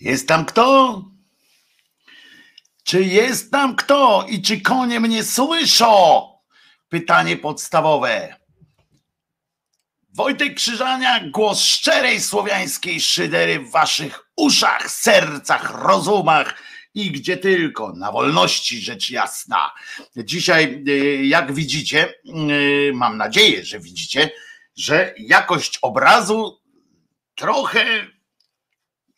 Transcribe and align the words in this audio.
Jest 0.00 0.28
tam 0.28 0.44
kto? 0.44 1.04
Czy 2.84 3.02
jest 3.02 3.50
tam 3.50 3.76
kto 3.76 4.26
i 4.28 4.42
czy 4.42 4.60
konie 4.60 5.00
mnie 5.00 5.24
słyszą? 5.24 6.22
Pytanie 6.88 7.36
podstawowe. 7.36 8.36
Wojtek 10.14 10.54
Krzyżania, 10.54 11.20
głos 11.28 11.60
szczerej 11.60 12.20
słowiańskiej 12.20 13.00
szydery 13.00 13.58
w 13.60 13.70
waszych 13.70 14.30
uszach, 14.36 14.90
sercach, 14.90 15.82
rozumach 15.82 16.54
i 16.94 17.10
gdzie 17.10 17.36
tylko, 17.36 17.92
na 17.92 18.12
wolności 18.12 18.80
rzecz 18.80 19.10
jasna. 19.10 19.72
Dzisiaj, 20.16 20.84
y, 20.88 21.26
jak 21.26 21.54
widzicie, 21.54 22.14
y, 22.88 22.92
mam 22.94 23.16
nadzieję, 23.16 23.64
że 23.64 23.80
widzicie, 23.80 24.30
że 24.76 25.14
jakość 25.18 25.78
obrazu 25.82 26.60
trochę 27.34 27.84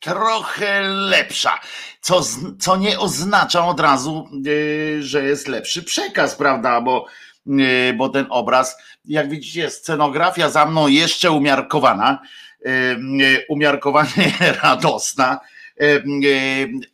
trochę 0.03 0.81
lepsza, 0.83 1.61
co, 2.01 2.23
co 2.59 2.77
nie 2.77 2.99
oznacza 2.99 3.67
od 3.67 3.81
razu, 3.81 4.29
yy, 4.45 5.03
że 5.03 5.25
jest 5.25 5.49
lepszy 5.49 5.83
przekaz, 5.83 6.37
prawda? 6.37 6.81
Bo, 6.81 7.07
yy, 7.47 7.93
bo 7.97 8.09
ten 8.09 8.27
obraz, 8.31 8.77
jak 9.05 9.31
widzicie, 9.31 9.71
scenografia 9.71 10.51
za 10.51 10.67
mną 10.67 10.89
jeszcze 10.89 11.31
umiarkowana, 11.31 12.23
yy, 12.65 13.45
umiarkowanie 13.49 14.33
radosna. 14.63 15.41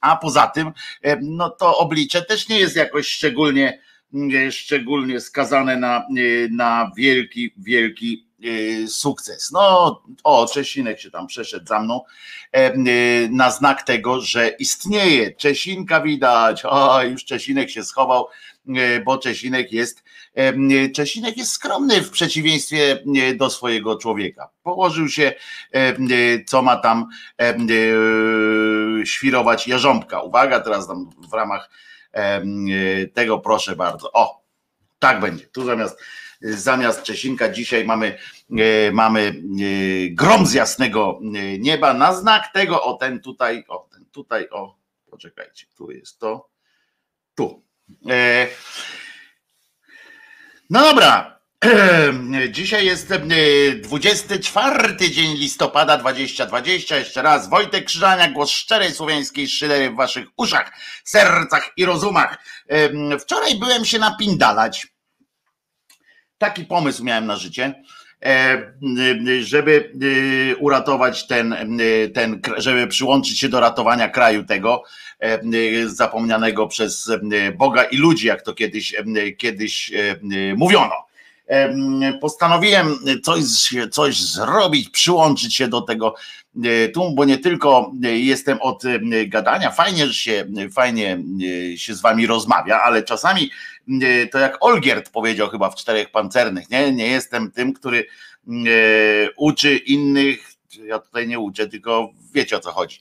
A 0.01 0.17
poza 0.17 0.47
tym, 0.47 0.73
no 1.21 1.51
to 1.51 1.79
oblicze 1.79 2.23
też 2.23 2.49
nie 2.49 2.59
jest 2.59 2.77
jakoś 2.77 3.09
szczególnie, 3.09 3.81
szczególnie 4.51 5.21
skazane 5.21 5.77
na, 5.77 6.07
na 6.51 6.91
wielki, 6.97 7.55
wielki 7.57 8.28
Y, 8.28 8.28
sukces. 8.89 9.53
No, 9.53 10.03
o, 10.25 10.47
Czesinek 10.47 11.01
się 11.01 11.11
tam 11.11 11.27
przeszedł 11.27 11.67
za 11.67 11.81
mną 11.81 12.01
e, 12.53 12.75
y, 12.75 13.29
na 13.33 13.51
znak 13.51 13.83
tego, 13.83 14.21
że 14.21 14.49
istnieje. 14.49 15.33
Czesinka 15.33 16.01
widać, 16.01 16.65
o, 16.65 17.03
już 17.03 17.25
Czesinek 17.25 17.71
się 17.71 17.85
schował, 17.85 18.29
y, 18.69 19.03
bo 19.05 19.19
Czesinek 19.19 19.73
jest, 19.73 20.05
e, 20.35 20.53
Czesinek 20.91 21.37
jest 21.37 21.53
skromny 21.53 22.01
w 22.01 22.11
przeciwieństwie 22.11 23.05
do 23.37 23.51
swojego 23.51 23.97
człowieka. 23.97 24.49
Położył 24.63 25.09
się, 25.09 25.33
e, 25.73 25.95
co 26.45 26.63
ma 26.63 26.77
tam 26.77 27.09
świrować 29.05 29.69
jarząbka. 29.69 30.21
Uwaga, 30.23 30.61
teraz 30.61 30.87
tam 30.87 31.11
w 31.31 31.33
ramach 31.33 31.71
tego 33.15 33.39
proszę 33.39 33.77
bardzo. 33.77 34.13
O, 34.13 34.43
tak 34.99 35.21
będzie. 35.21 35.47
Tu 35.47 35.65
zamiast 35.65 35.99
zamiast 36.41 37.03
Czesinka 37.03 37.49
dzisiaj 37.49 37.85
mamy, 37.85 38.19
e, 38.59 38.93
mamy 38.93 39.21
e, 39.21 39.35
grom 40.11 40.47
z 40.47 40.53
jasnego 40.53 41.21
nieba 41.59 41.95
na 41.95 42.15
znak 42.15 42.53
tego, 42.53 42.83
o 42.83 42.95
ten 42.95 43.21
tutaj, 43.21 43.65
o 43.69 43.89
ten 43.93 44.05
tutaj, 44.07 44.49
o 44.51 44.79
poczekajcie, 45.11 45.67
tu 45.77 45.91
jest 45.91 46.19
to, 46.19 46.49
tu. 47.35 47.63
No 50.71 50.81
dobra, 50.81 51.39
Dzisiaj 52.51 52.87
jest 52.87 53.15
24 53.83 55.11
dzień 55.11 55.37
listopada 55.37 55.97
2020. 55.97 56.97
Jeszcze 56.97 57.23
raz 57.23 57.49
Wojtek 57.49 57.85
Krzyżania, 57.85 58.31
głos 58.31 58.51
szczerej 58.51 58.93
słowiańskiej 58.93 59.49
szydery 59.49 59.91
w 59.91 59.97
waszych 59.97 60.29
uszach, 60.37 60.73
sercach 61.05 61.71
i 61.77 61.85
rozumach. 61.85 62.39
Wczoraj 63.21 63.59
byłem 63.59 63.85
się 63.85 63.99
napindalać 63.99 64.87
Taki 66.39 66.65
pomysł 66.65 67.05
miałem 67.05 67.27
na 67.27 67.37
życie, 67.37 67.83
e, 68.25 68.73
żeby 69.41 69.93
e, 70.53 70.57
uratować 70.57 71.27
ten, 71.27 71.53
e, 71.53 72.09
ten, 72.09 72.41
żeby 72.57 72.87
przyłączyć 72.87 73.41
się 73.41 73.49
do 73.49 73.61
ratowania 73.61 74.09
kraju 74.09 74.45
tego 74.45 74.83
zapomnianego 75.87 76.67
przez 76.67 77.11
Boga 77.57 77.85
i 77.85 77.97
ludzi, 77.97 78.27
jak 78.27 78.43
to 78.43 78.55
kiedyś, 78.55 78.95
kiedyś 79.39 79.93
mówiono. 80.57 80.95
Postanowiłem 82.21 82.99
coś, 83.23 83.45
coś 83.91 84.21
zrobić, 84.21 84.89
przyłączyć 84.89 85.55
się 85.55 85.69
do 85.69 85.81
tego 85.81 86.15
tu, 86.95 87.15
bo 87.15 87.25
nie 87.25 87.39
tylko 87.39 87.93
jestem 88.03 88.59
od 88.61 88.83
gadania, 89.27 89.71
fajnie, 89.71 90.07
że 90.07 90.15
się, 90.15 90.47
fajnie 90.73 91.19
się 91.77 91.95
z 91.95 92.01
wami 92.01 92.27
rozmawia, 92.27 92.81
ale 92.81 93.03
czasami 93.03 93.51
to 94.33 94.39
jak 94.39 94.57
Olgierd 94.61 95.11
powiedział 95.11 95.49
chyba 95.49 95.71
w 95.71 95.77
Czterech 95.77 96.11
Pancernych, 96.11 96.71
nie, 96.71 96.93
nie 96.93 97.07
jestem 97.07 97.51
tym, 97.51 97.73
który 97.73 98.07
uczy 99.37 99.77
innych, 99.77 100.51
ja 100.85 100.99
tutaj 100.99 101.29
nie 101.29 101.39
uczę, 101.39 101.69
tylko 101.69 102.11
wiecie 102.35 102.57
o 102.57 102.61
co 102.61 102.73
chodzi. 102.73 103.01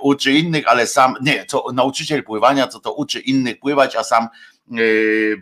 Uczy 0.00 0.32
innych, 0.32 0.68
ale 0.68 0.86
sam, 0.86 1.14
nie, 1.22 1.46
co 1.46 1.64
nauczyciel 1.72 2.24
pływania, 2.24 2.68
co 2.68 2.80
to 2.80 2.94
uczy 2.94 3.20
innych 3.20 3.58
pływać, 3.58 3.96
a 3.96 4.04
sam 4.04 4.28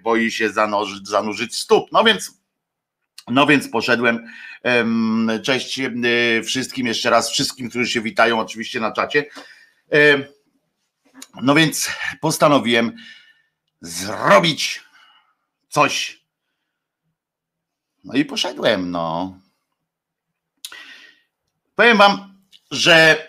boi 0.03 0.31
się 0.31 0.50
zanurzyć, 0.50 1.09
zanurzyć 1.09 1.56
stóp. 1.56 1.93
No 1.93 2.04
więc, 2.04 2.41
no 3.28 3.47
więc 3.47 3.69
poszedłem. 3.69 4.27
Cześć 5.43 5.81
wszystkim 6.44 6.87
jeszcze 6.87 7.10
raz, 7.10 7.31
wszystkim, 7.31 7.71
którzy 7.71 7.91
się 7.91 8.00
witają 8.00 8.41
oczywiście 8.41 8.81
na 8.81 8.93
czacie. 8.93 9.25
No 11.43 11.54
więc 11.54 11.91
postanowiłem 12.21 12.97
zrobić 13.81 14.82
coś. 15.69 16.21
No 18.04 18.15
i 18.15 18.25
poszedłem, 18.25 18.91
no. 18.91 19.41
Powiem 21.75 21.98
wam, 21.98 22.38
że 22.71 23.28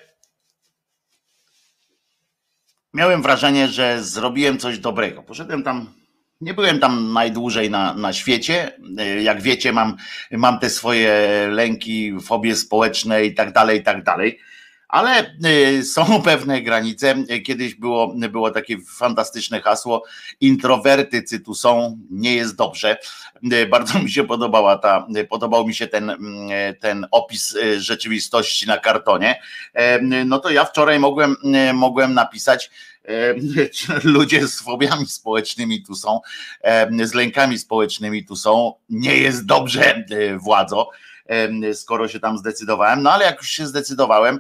miałem 2.94 3.22
wrażenie, 3.22 3.68
że 3.68 4.04
zrobiłem 4.04 4.59
coś 4.59 4.80
dobrego. 4.80 5.24
Poszedłem 5.24 5.64
tam, 5.64 5.94
nie 6.42 6.53
byłem 6.53 6.80
tam 6.80 7.14
najdłużej 7.14 7.69
na, 7.69 7.94
na 7.94 8.13
świecie. 8.13 8.72
Jak 9.22 9.42
wiecie, 9.42 9.74
mam, 9.74 9.95
mam 10.31 10.60
te 10.60 10.69
swoje 10.69 11.12
lęki, 11.51 12.13
fobie 12.22 12.56
społeczne 12.56 13.25
i 13.25 13.36
tak 13.36 13.54
dalej, 13.54 13.80
i 13.80 13.84
tak 13.84 14.04
dalej. 14.04 14.39
Ale 14.88 15.36
y, 15.45 15.84
są 15.84 16.22
pewne 16.24 16.62
granice. 16.62 17.16
Kiedyś 17.45 17.75
było, 17.75 18.13
było 18.30 18.51
takie 18.51 18.78
fantastyczne 18.98 19.62
hasło: 19.62 20.04
introwerty 20.42 21.39
tu 21.45 21.54
są, 21.54 21.98
nie 22.10 22.36
jest 22.36 22.56
dobrze. 22.56 22.98
Y, 23.54 23.68
bardzo 23.68 24.00
mi 24.00 24.12
się 24.12 24.24
podobała 24.24 24.78
ta, 24.78 25.07
podobał 25.30 25.68
mi 25.68 25.75
się 25.75 25.88
ten, 25.88 26.12
ten 26.80 27.07
opis 27.12 27.57
rzeczywistości 27.78 28.68
na 28.68 28.78
kartonie. 28.78 29.42
E, 29.74 30.01
no 30.01 30.39
to 30.39 30.50
ja 30.50 30.66
wczoraj 30.66 31.00
mogłem, 31.00 31.36
mogłem 31.74 32.13
napisać, 32.13 32.66
e, 32.66 32.97
ludzie 34.04 34.48
z 34.48 34.62
fobiami 34.62 35.07
społecznymi 35.07 35.83
tu 35.83 35.95
są, 35.95 36.21
e, 36.62 37.07
z 37.07 37.13
lękami 37.13 37.59
społecznymi 37.59 38.25
tu 38.25 38.36
są, 38.36 38.74
nie 38.89 39.18
jest 39.18 39.45
dobrze, 39.45 40.06
władzo 40.38 40.89
skoro 41.74 42.07
się 42.07 42.19
tam 42.19 42.38
zdecydowałem. 42.38 43.04
No 43.04 43.12
ale 43.12 43.25
jak 43.25 43.38
już 43.38 43.50
się 43.50 43.68
zdecydowałem, 43.68 44.39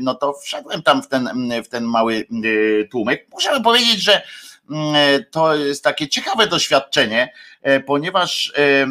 no 0.00 0.14
to 0.14 0.32
wszedłem 0.32 0.82
tam 0.82 1.02
w 1.02 1.08
ten, 1.08 1.50
w 1.64 1.68
ten 1.68 1.84
mały 1.84 2.26
tłumek. 2.90 3.26
Muszę 3.32 3.60
powiedzieć, 3.60 4.02
że 4.02 4.22
to 5.30 5.54
jest 5.54 5.84
takie 5.84 6.08
ciekawe 6.08 6.46
doświadczenie, 6.46 7.32
e, 7.62 7.80
ponieważ 7.80 8.52
e, 8.56 8.60
e, 8.62 8.86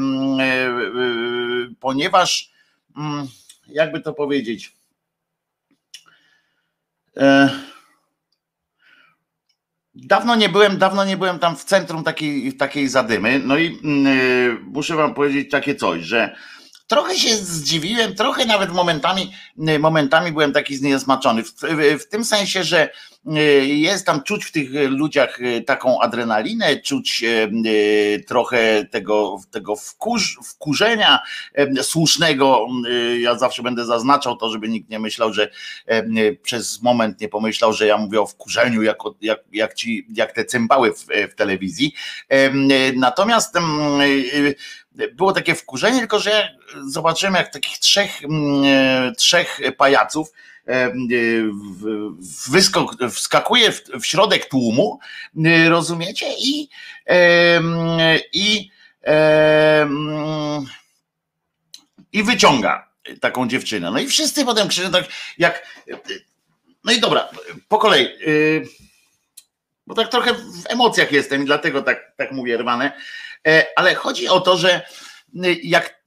ponieważ 1.80 2.52
jakby 3.68 4.02
to 4.02 4.14
powiedzieć 4.14 4.76
Dawno 9.96 10.36
nie 10.36 10.50
byłem, 10.50 10.78
dawno 10.78 11.06
nie 11.06 11.18
byłem 11.18 11.40
tam 11.40 11.56
w 11.56 11.64
centrum 11.64 12.04
takiej, 12.04 12.54
takiej 12.54 12.88
zadymy. 12.88 13.42
No 13.46 13.58
i 13.58 13.80
muszę 14.64 14.96
wam 14.96 15.14
powiedzieć 15.14 15.52
takie 15.52 15.76
coś, 15.76 16.04
że 16.04 16.36
Trochę 16.88 17.16
się 17.16 17.36
zdziwiłem, 17.36 18.16
trochę 18.16 18.46
nawet 18.46 18.74
momentami, 18.74 19.34
momentami 19.80 20.32
byłem 20.32 20.52
taki 20.52 20.76
zniesmaczony. 20.76 21.44
W, 21.44 21.52
w, 21.52 22.04
w 22.04 22.10
tym 22.10 22.26
sensie, 22.26 22.64
że 22.64 22.90
jest 23.66 24.06
tam 24.06 24.24
czuć 24.24 24.46
w 24.46 24.52
tych 24.52 24.70
ludziach 24.90 25.40
e, 25.42 25.62
taką 25.62 26.02
adrenalinę, 26.02 26.78
czuć 26.78 27.24
e, 27.24 27.50
trochę 28.20 28.86
tego, 28.86 29.38
tego 29.52 29.76
wkurz, 29.76 30.38
wkurzenia 30.44 31.20
słusznego. 31.82 32.68
Ja 33.20 33.38
zawsze 33.38 33.64
będę 33.64 33.86
zaznaczał 33.86 34.38
to, 34.38 34.50
żeby 34.50 34.70
nikt 34.70 34.90
nie 34.90 35.00
myślał, 35.00 35.34
że 35.34 35.50
przez 36.42 36.82
moment 36.82 37.22
nie 37.22 37.30
pomyślał, 37.30 37.74
że 37.74 37.88
ja 37.88 37.98
mówię 37.98 38.22
o 38.22 38.26
wkurzeniu, 38.26 38.82
jak, 38.82 38.98
jak, 39.22 39.40
jak, 39.52 39.74
ci, 39.74 40.08
jak 40.16 40.32
te 40.32 40.46
cymbały 40.46 40.94
w, 40.94 41.06
w 41.32 41.36
telewizji. 41.36 41.94
Natomiast 42.96 43.56
było 45.14 45.32
takie 45.32 45.56
wkurzenie, 45.56 46.00
tylko 46.00 46.20
że 46.20 46.58
zobaczyłem 46.88 47.36
jak 47.36 47.54
takich 47.54 47.78
trzech, 47.78 48.22
e, 48.66 49.12
trzech 49.18 49.60
pajaców 49.78 50.30
e, 50.30 50.32
e, 50.32 50.55
wyskok, 52.50 52.96
wskakuje 53.12 53.72
w, 53.72 53.82
w 54.02 54.06
środek 54.06 54.50
tłumu, 54.50 55.00
rozumiecie? 55.68 56.26
I, 56.40 56.70
i, 58.34 58.70
i 62.12 62.24
wyciąga 62.24 62.90
taką 63.22 63.48
dziewczynę. 63.48 63.92
No 63.92 64.00
i 64.00 64.08
wszyscy 64.08 64.46
potem 64.46 64.68
krzyczą 64.68 64.92
tak, 64.92 65.06
jak 65.38 65.68
No 66.86 66.92
i 66.92 67.00
dobra, 67.00 67.30
po 67.68 67.78
kolei. 67.78 68.08
Bo 69.88 69.96
tak 69.96 70.10
trochę 70.10 70.34
w 70.34 70.70
emocjach 70.70 71.12
jestem 71.12 71.44
i 71.44 71.46
dlatego 71.46 71.82
tak, 71.82 72.12
tak 72.18 72.32
mówię 72.32 72.58
rwane. 72.58 72.92
Ale 73.76 73.96
chodzi 73.96 74.28
o 74.28 74.42
to, 74.42 74.58
że 74.58 74.88
jak 75.64 76.04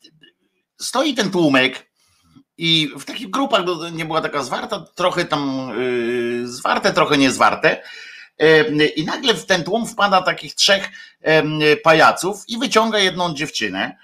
stoi 0.80 1.14
ten 1.14 1.30
tłumek 1.30 1.87
i 2.58 2.90
w 2.98 3.04
takich 3.04 3.30
grupach 3.30 3.62
nie 3.92 4.04
była 4.04 4.20
taka 4.20 4.42
zwarta, 4.42 4.84
trochę 4.94 5.24
tam 5.24 5.72
zwarte, 6.44 6.92
trochę 6.92 7.18
niezwarte. 7.18 7.82
I 8.96 9.04
nagle 9.04 9.34
w 9.34 9.46
ten 9.46 9.64
tłum 9.64 9.86
wpada 9.86 10.22
takich 10.22 10.54
trzech 10.54 10.88
pajaców 11.82 12.44
i 12.48 12.58
wyciąga 12.58 12.98
jedną 12.98 13.34
dziewczynę. 13.34 13.96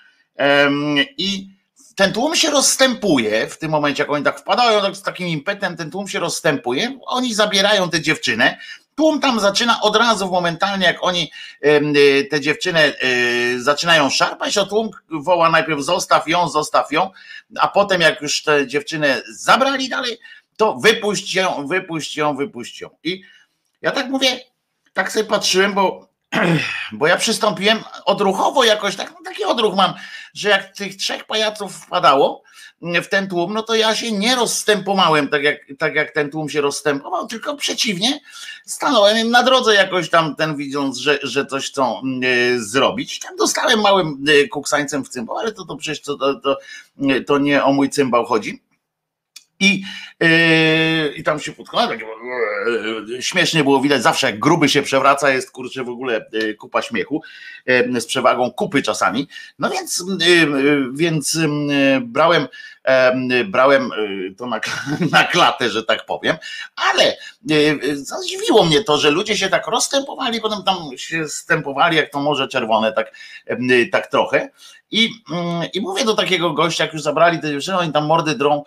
I 1.19 1.55
ten 1.97 2.13
tłum 2.13 2.37
się 2.37 2.51
rozstępuje 2.51 3.47
w 3.47 3.59
tym 3.59 3.71
momencie, 3.71 4.03
jak 4.03 4.11
oni 4.11 4.25
tak 4.25 4.41
wpadają 4.41 4.83
tak 4.83 4.97
z 4.97 5.03
takim 5.03 5.29
impetem, 5.29 5.77
ten 5.77 5.91
tłum 5.91 6.09
się 6.09 6.19
rozstępuje, 6.19 6.99
oni 7.07 7.35
zabierają 7.35 7.91
tę 7.91 8.01
dziewczynę, 8.01 8.59
tłum 8.95 9.21
tam 9.21 9.41
zaczyna 9.41 9.81
od 9.81 9.97
razu, 9.97 10.31
momentalnie 10.31 10.87
jak 10.87 10.97
oni 11.01 11.31
tę 12.31 12.41
dziewczynę 12.41 12.93
zaczynają 13.57 14.11
szarpać, 14.11 14.55
to 14.55 14.67
tłum 14.67 14.91
woła 15.11 15.51
najpierw 15.51 15.81
zostaw 15.81 16.29
ją, 16.29 16.49
zostaw 16.49 16.93
ją, 16.93 17.11
a 17.59 17.69
potem 17.69 18.01
jak 18.01 18.23
już 18.23 18.43
tę 18.43 18.67
dziewczynę 18.67 19.23
zabrali 19.29 19.89
dalej, 19.89 20.19
to 20.57 20.75
wypuść 20.75 21.35
ją, 21.35 21.67
wypuść 21.67 22.17
ją, 22.17 22.37
wypuść 22.37 22.81
ją. 22.81 22.91
I 23.05 23.23
ja 23.83 23.91
tak 23.91 24.09
mówię, 24.09 24.41
tak 24.93 25.13
sobie 25.13 25.25
patrzyłem, 25.25 25.73
bo, 25.75 26.09
bo 26.93 27.07
ja 27.07 27.17
przystąpiłem 27.17 27.85
odruchowo 28.05 28.65
jakoś, 28.65 28.97
tak, 28.97 29.11
no 29.11 29.19
taki 29.25 29.45
odruch 29.45 29.75
mam, 29.75 29.95
że 30.35 30.49
jak 30.49 30.77
tych 30.77 30.97
trzech 30.97 31.25
pajaców 31.25 31.77
wpadało 31.77 32.43
w 32.83 33.07
ten 33.07 33.29
tłum, 33.29 33.55
no 33.55 33.63
to 33.63 33.75
ja 33.75 33.95
się 33.95 34.13
nie 34.13 34.37
rozstępowałem 34.37 35.29
tak 35.29 35.43
jak, 35.43 35.57
tak 35.79 35.95
jak 35.95 36.11
ten 36.11 36.31
tłum 36.31 36.49
się 36.49 36.61
rozstępował, 36.61 37.27
tylko 37.27 37.57
przeciwnie, 37.57 38.21
stanąłem 38.67 39.19
im 39.19 39.31
na 39.31 39.43
drodze 39.43 39.75
jakoś 39.75 40.11
tam 40.11 40.37
ten 40.37 40.57
widząc, 40.57 40.99
że, 40.99 41.19
że 41.23 41.47
coś 41.47 41.71
chcą 41.71 42.03
y, 42.25 42.65
zrobić. 42.65 43.19
Tam 43.19 43.37
dostałem 43.37 43.81
małym 43.81 44.25
y, 44.29 44.49
kuksańcem 44.49 45.05
w 45.05 45.09
cymbał, 45.09 45.39
ale 45.39 45.53
to, 45.53 45.65
to 45.65 45.77
przecież 45.77 46.01
to, 46.01 46.17
to, 46.17 46.35
to, 46.41 46.59
to 47.27 47.39
nie 47.39 47.65
o 47.65 47.73
mój 47.73 47.91
cymbał 47.91 48.25
chodzi. 48.25 48.63
I, 49.65 49.83
yy, 50.21 51.15
I 51.17 51.23
tam 51.23 51.41
się 51.41 51.53
podkłada, 51.53 51.89
tak, 51.89 52.01
yy, 53.09 53.23
śmiesznie 53.23 53.65
było 53.65 53.81
widać, 53.81 54.03
zawsze 54.03 54.27
jak 54.27 54.39
gruby 54.39 54.69
się 54.69 54.83
przewraca, 54.83 55.31
jest 55.31 55.51
kurczę 55.51 55.85
w 55.85 55.89
ogóle 55.89 56.27
yy, 56.33 56.55
kupa 56.55 56.83
śmiechu, 56.83 57.23
z 57.99 58.07
przewagą 58.07 58.51
kupy 58.51 58.83
czasami. 58.83 59.29
No 59.59 59.71
więc, 59.71 60.05
więc 60.93 61.39
brałem, 62.03 62.49
brałem 63.47 63.91
to 64.37 64.47
na, 64.47 64.61
na 65.13 65.25
klatę, 65.25 65.71
że 65.71 65.83
tak 65.83 66.07
powiem, 66.07 66.37
ale 66.77 67.17
zadziwiło 67.95 68.65
mnie 68.65 68.85
to, 68.85 68.99
że 68.99 69.11
ludzie 69.11 69.37
się 69.37 69.49
tak 69.49 69.67
rozstępowali, 69.67 70.41
potem 70.41 70.63
tam 70.63 70.77
się 70.97 71.29
stępowali, 71.29 71.97
jak 71.97 72.11
to 72.11 72.21
morze 72.21 72.49
czerwone, 72.49 72.93
tak, 72.93 73.15
tak 73.93 74.07
trochę. 74.07 74.51
I, 74.91 75.11
I 75.75 75.81
mówię 75.81 76.05
do 76.05 76.15
takiego 76.15 76.51
gościa, 76.51 76.85
jak 76.85 76.93
już 76.93 77.03
zabrali 77.03 77.41
te 77.41 77.51
dziewczyny, 77.51 77.79
oni 77.79 77.93
tam 77.93 78.07
mordy 78.07 78.35
drą, 78.35 78.65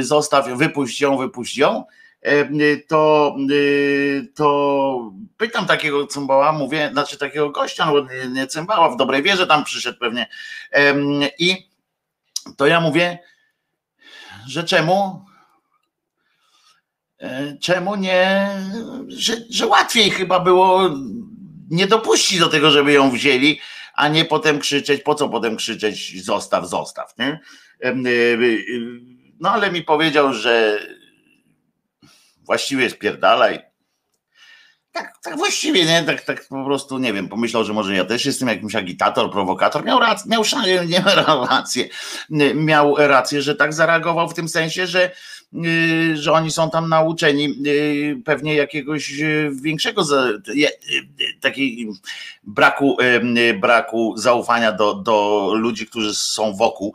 zostaw, 0.00 0.48
wypuść 0.48 1.00
ją, 1.00 1.16
wypuść 1.16 1.56
ją, 1.56 1.84
e, 2.22 2.46
to, 2.88 3.36
e, 3.50 4.26
to 4.34 5.12
pytam 5.36 5.66
takiego 5.66 6.06
cymbała, 6.06 6.52
mówię, 6.52 6.90
znaczy 6.92 7.18
takiego 7.18 7.50
gościa, 7.50 7.86
no 7.86 8.00
nie, 8.00 8.28
nie 8.28 8.46
cymbała, 8.46 8.90
w 8.90 8.96
dobrej 8.96 9.22
wierze 9.22 9.46
tam 9.46 9.64
przyszedł 9.64 9.98
pewnie 9.98 10.26
i 11.38 11.68
to 12.56 12.66
ja 12.66 12.80
mówię, 12.80 13.18
że 14.46 14.64
czemu 14.64 15.24
czemu 17.60 17.96
nie, 17.96 18.48
że, 19.08 19.36
że 19.50 19.66
łatwiej 19.66 20.10
chyba 20.10 20.40
było 20.40 20.90
nie 21.70 21.86
dopuścić 21.86 22.38
do 22.38 22.48
tego, 22.48 22.70
żeby 22.70 22.92
ją 22.92 23.10
wzięli, 23.10 23.60
a 23.94 24.08
nie 24.08 24.24
potem 24.24 24.58
krzyczeć, 24.58 25.02
po 25.02 25.14
co 25.14 25.28
potem 25.28 25.56
krzyczeć 25.56 26.24
zostaw, 26.24 26.68
zostaw, 26.68 27.14
nie? 27.18 27.40
No 29.40 29.50
ale 29.50 29.72
mi 29.72 29.82
powiedział, 29.82 30.32
że 30.32 30.86
właściwie 32.36 32.90
spierdalaj. 32.90 33.62
Tak, 34.92 35.18
tak 35.22 35.36
właściwie, 35.36 35.84
nie? 35.84 36.02
Tak, 36.02 36.22
tak 36.22 36.48
po 36.48 36.64
prostu, 36.64 36.98
nie 36.98 37.12
wiem, 37.12 37.28
pomyślał, 37.28 37.64
że 37.64 37.72
może 37.72 37.94
ja 37.94 38.04
też 38.04 38.24
jestem 38.24 38.48
jakimś 38.48 38.74
agitator, 38.74 39.30
prowokator. 39.30 39.84
Miał 39.84 39.98
rację, 39.98 40.30
miał, 40.30 40.42
nie, 40.86 41.00
miał 41.26 41.46
rację, 41.46 41.88
miał 42.54 42.96
rację, 42.96 43.42
że 43.42 43.54
tak 43.54 43.72
zareagował 43.74 44.28
w 44.28 44.34
tym 44.34 44.48
sensie, 44.48 44.86
że 44.86 45.10
Y, 45.54 46.16
że 46.16 46.32
oni 46.32 46.50
są 46.50 46.70
tam 46.70 46.88
nauczeni 46.88 47.54
y, 47.66 48.22
pewnie 48.24 48.54
jakiegoś 48.54 49.20
y, 49.20 49.50
większego 49.62 50.04
takiej 51.40 51.88
braku, 52.44 52.96
braku 53.60 54.14
zaufania 54.16 54.72
do, 54.72 54.94
do 54.94 55.50
ludzi, 55.54 55.86
którzy 55.86 56.14
są 56.14 56.56
wokół. 56.56 56.94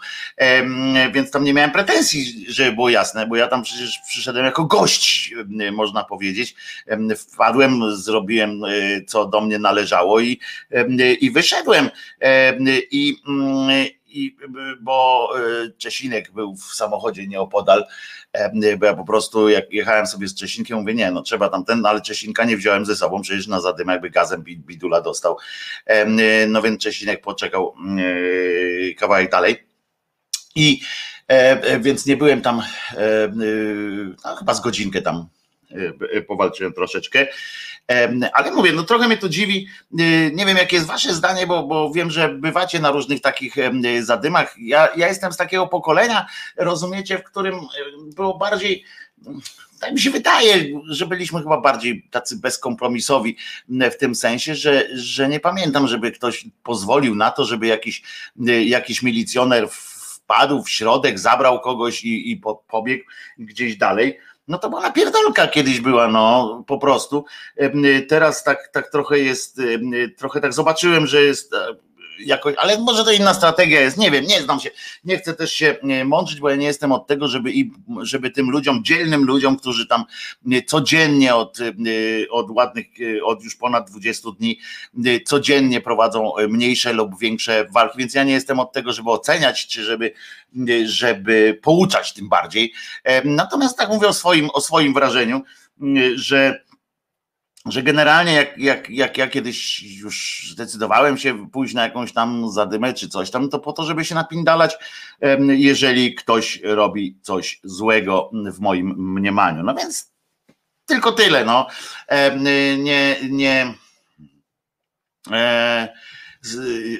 Więc 1.13 1.31
tam 1.31 1.43
nie 1.43 1.53
miałem 1.53 1.71
pretensji, 1.71 2.45
żeby 2.49 2.71
było 2.71 2.89
jasne, 2.89 3.27
bo 3.27 3.35
ja 3.35 3.47
tam 3.47 3.63
przecież 3.63 3.99
przyszedłem 4.07 4.45
jako 4.45 4.65
gość, 4.65 5.33
można 5.71 6.03
powiedzieć. 6.03 6.55
Wpadłem, 7.17 7.81
zrobiłem 8.15 8.61
co 9.07 9.25
do 9.25 9.41
mnie 9.41 9.59
należało 9.59 10.19
i, 10.19 10.39
i 11.21 11.31
wyszedłem. 11.31 11.89
I, 12.91 13.17
i 14.07 14.35
bo 14.81 15.29
Czesinek 15.77 16.31
był 16.31 16.55
w 16.55 16.63
samochodzie 16.63 17.27
nieopodal 17.27 17.85
bo 18.77 18.85
ja 18.85 18.93
po 18.93 19.05
prostu 19.05 19.49
jak 19.49 19.73
jechałem 19.73 20.07
sobie 20.07 20.27
z 20.27 20.35
Czesinkiem, 20.35 20.79
mówię, 20.79 20.93
nie, 20.93 21.11
no 21.11 21.21
trzeba 21.21 21.49
tam 21.49 21.65
ten, 21.65 21.85
ale 21.85 22.01
Czesinka 22.01 22.45
nie 22.45 22.57
wziąłem 22.57 22.85
ze 22.85 22.95
sobą, 22.95 23.21
przecież 23.21 23.47
na 23.47 23.61
zadym 23.61 23.87
jakby 23.87 24.09
gazem 24.09 24.43
bidula 24.43 25.01
dostał. 25.01 25.37
No 26.47 26.61
więc 26.61 26.83
Czesinek 26.83 27.21
poczekał 27.21 27.75
e, 27.99 28.93
kawałek 28.93 29.31
dalej. 29.31 29.67
I 30.55 30.81
e, 31.29 31.63
e, 31.63 31.79
więc 31.79 32.05
nie 32.05 32.17
byłem 32.17 32.41
tam, 32.41 32.61
no, 34.25 34.35
chyba 34.35 34.53
z 34.53 34.61
godzinkę 34.61 35.01
tam 35.01 35.27
powalczyłem 36.27 36.73
troszeczkę. 36.73 37.27
Ale 38.33 38.51
mówię, 38.51 38.71
no 38.71 38.83
trochę 38.83 39.07
mnie 39.07 39.17
to 39.17 39.29
dziwi. 39.29 39.67
Nie 40.31 40.45
wiem, 40.45 40.57
jakie 40.57 40.75
jest 40.75 40.87
wasze 40.87 41.13
zdanie, 41.13 41.47
bo, 41.47 41.63
bo 41.63 41.91
wiem, 41.91 42.11
że 42.11 42.29
bywacie 42.29 42.79
na 42.79 42.91
różnych 42.91 43.21
takich 43.21 43.55
zadymach. 44.01 44.55
Ja, 44.59 44.89
ja 44.95 45.07
jestem 45.07 45.33
z 45.33 45.37
takiego 45.37 45.67
pokolenia, 45.67 46.25
rozumiecie, 46.57 47.17
w 47.17 47.23
którym 47.23 47.59
było 48.15 48.37
bardziej 48.37 48.83
tak 49.79 49.93
mi 49.93 50.01
się 50.01 50.09
wydaje, 50.09 50.81
że 50.89 51.05
byliśmy 51.05 51.39
chyba 51.39 51.61
bardziej 51.61 52.07
tacy 52.11 52.37
bezkompromisowi 52.37 53.37
w 53.69 53.95
tym 53.95 54.15
sensie, 54.15 54.55
że, 54.55 54.87
że 54.93 55.29
nie 55.29 55.39
pamiętam, 55.39 55.87
żeby 55.87 56.11
ktoś 56.11 56.45
pozwolił 56.63 57.15
na 57.15 57.31
to, 57.31 57.45
żeby 57.45 57.67
jakiś, 57.67 58.03
jakiś 58.65 59.01
milicjoner 59.01 59.67
wpadł 59.69 60.63
w 60.63 60.69
środek, 60.69 61.19
zabrał 61.19 61.59
kogoś 61.59 62.03
i, 62.03 62.31
i 62.31 62.41
pobiegł 62.67 63.03
gdzieś 63.37 63.77
dalej 63.77 64.19
no 64.47 64.57
to 64.57 64.69
była 64.69 64.91
pierdolka 64.91 65.47
kiedyś 65.47 65.81
była, 65.81 66.07
no 66.07 66.63
po 66.67 66.77
prostu. 66.77 67.25
Teraz 68.09 68.43
tak, 68.43 68.69
tak 68.73 68.91
trochę 68.91 69.19
jest, 69.19 69.61
trochę 70.17 70.41
tak 70.41 70.53
zobaczyłem, 70.53 71.07
że 71.07 71.21
jest 71.21 71.53
e, 71.53 71.67
jakoś, 72.19 72.55
ale 72.57 72.79
może 72.79 73.03
to 73.03 73.11
inna 73.11 73.33
strategia 73.33 73.81
jest, 73.81 73.97
nie 73.97 74.11
wiem, 74.11 74.25
nie 74.25 74.41
znam 74.41 74.59
się, 74.59 74.69
nie 75.03 75.17
chcę 75.17 75.33
też 75.33 75.53
się 75.53 75.75
mądrzyć, 76.05 76.39
bo 76.39 76.49
ja 76.49 76.55
nie 76.55 76.65
jestem 76.65 76.91
od 76.91 77.07
tego, 77.07 77.27
żeby, 77.27 77.51
i, 77.51 77.71
żeby 78.01 78.31
tym 78.31 78.51
ludziom, 78.51 78.83
dzielnym 78.83 79.23
ludziom, 79.23 79.57
którzy 79.57 79.87
tam 79.87 80.03
codziennie 80.65 81.35
od, 81.35 81.57
od 82.29 82.51
ładnych, 82.51 82.85
od 83.23 83.43
już 83.43 83.55
ponad 83.55 83.89
20 83.89 84.29
dni, 84.39 84.59
codziennie 85.25 85.81
prowadzą 85.81 86.31
mniejsze 86.49 86.93
lub 86.93 87.19
większe 87.19 87.65
walki, 87.71 87.97
więc 87.97 88.13
ja 88.13 88.23
nie 88.23 88.33
jestem 88.33 88.59
od 88.59 88.73
tego, 88.73 88.93
żeby 88.93 89.11
oceniać, 89.11 89.67
czy 89.67 89.83
żeby, 89.83 90.13
żeby 90.85 91.59
pouczać 91.61 92.13
tym 92.13 92.29
bardziej. 92.29 92.73
Natomiast 93.23 93.77
tak 93.77 93.89
mówię 93.89 94.07
o 94.07 94.13
swoim, 94.13 94.49
o 94.53 94.61
swoim 94.61 94.93
wrażeniu, 94.93 95.41
że 96.15 96.64
że 97.65 97.83
generalnie 97.83 98.33
jak, 98.33 98.57
jak, 98.57 98.89
jak 98.89 99.17
ja 99.17 99.27
kiedyś 99.27 99.83
już 99.83 100.47
zdecydowałem 100.51 101.17
się 101.17 101.49
pójść 101.49 101.73
na 101.73 101.83
jakąś 101.83 102.13
tam 102.13 102.51
zadymę 102.51 102.93
czy 102.93 103.09
coś 103.09 103.31
tam, 103.31 103.49
to 103.49 103.59
po 103.59 103.73
to, 103.73 103.83
żeby 103.83 104.05
się 104.05 104.15
napindalać, 104.15 104.77
jeżeli 105.47 106.15
ktoś 106.15 106.61
robi 106.63 107.17
coś 107.21 107.59
złego 107.63 108.31
w 108.51 108.59
moim 108.59 108.95
mniemaniu. 108.97 109.63
No 109.63 109.75
więc 109.75 110.11
tylko 110.85 111.11
tyle, 111.11 111.45
no. 111.45 111.67
Nie, 112.77 113.15
nie, 113.29 113.73
e, 115.31 115.93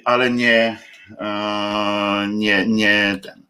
ale 0.05 0.31
nie, 0.31 0.77
e, 1.19 2.27
nie, 2.29 2.65
nie 2.67 3.19
ten. 3.23 3.44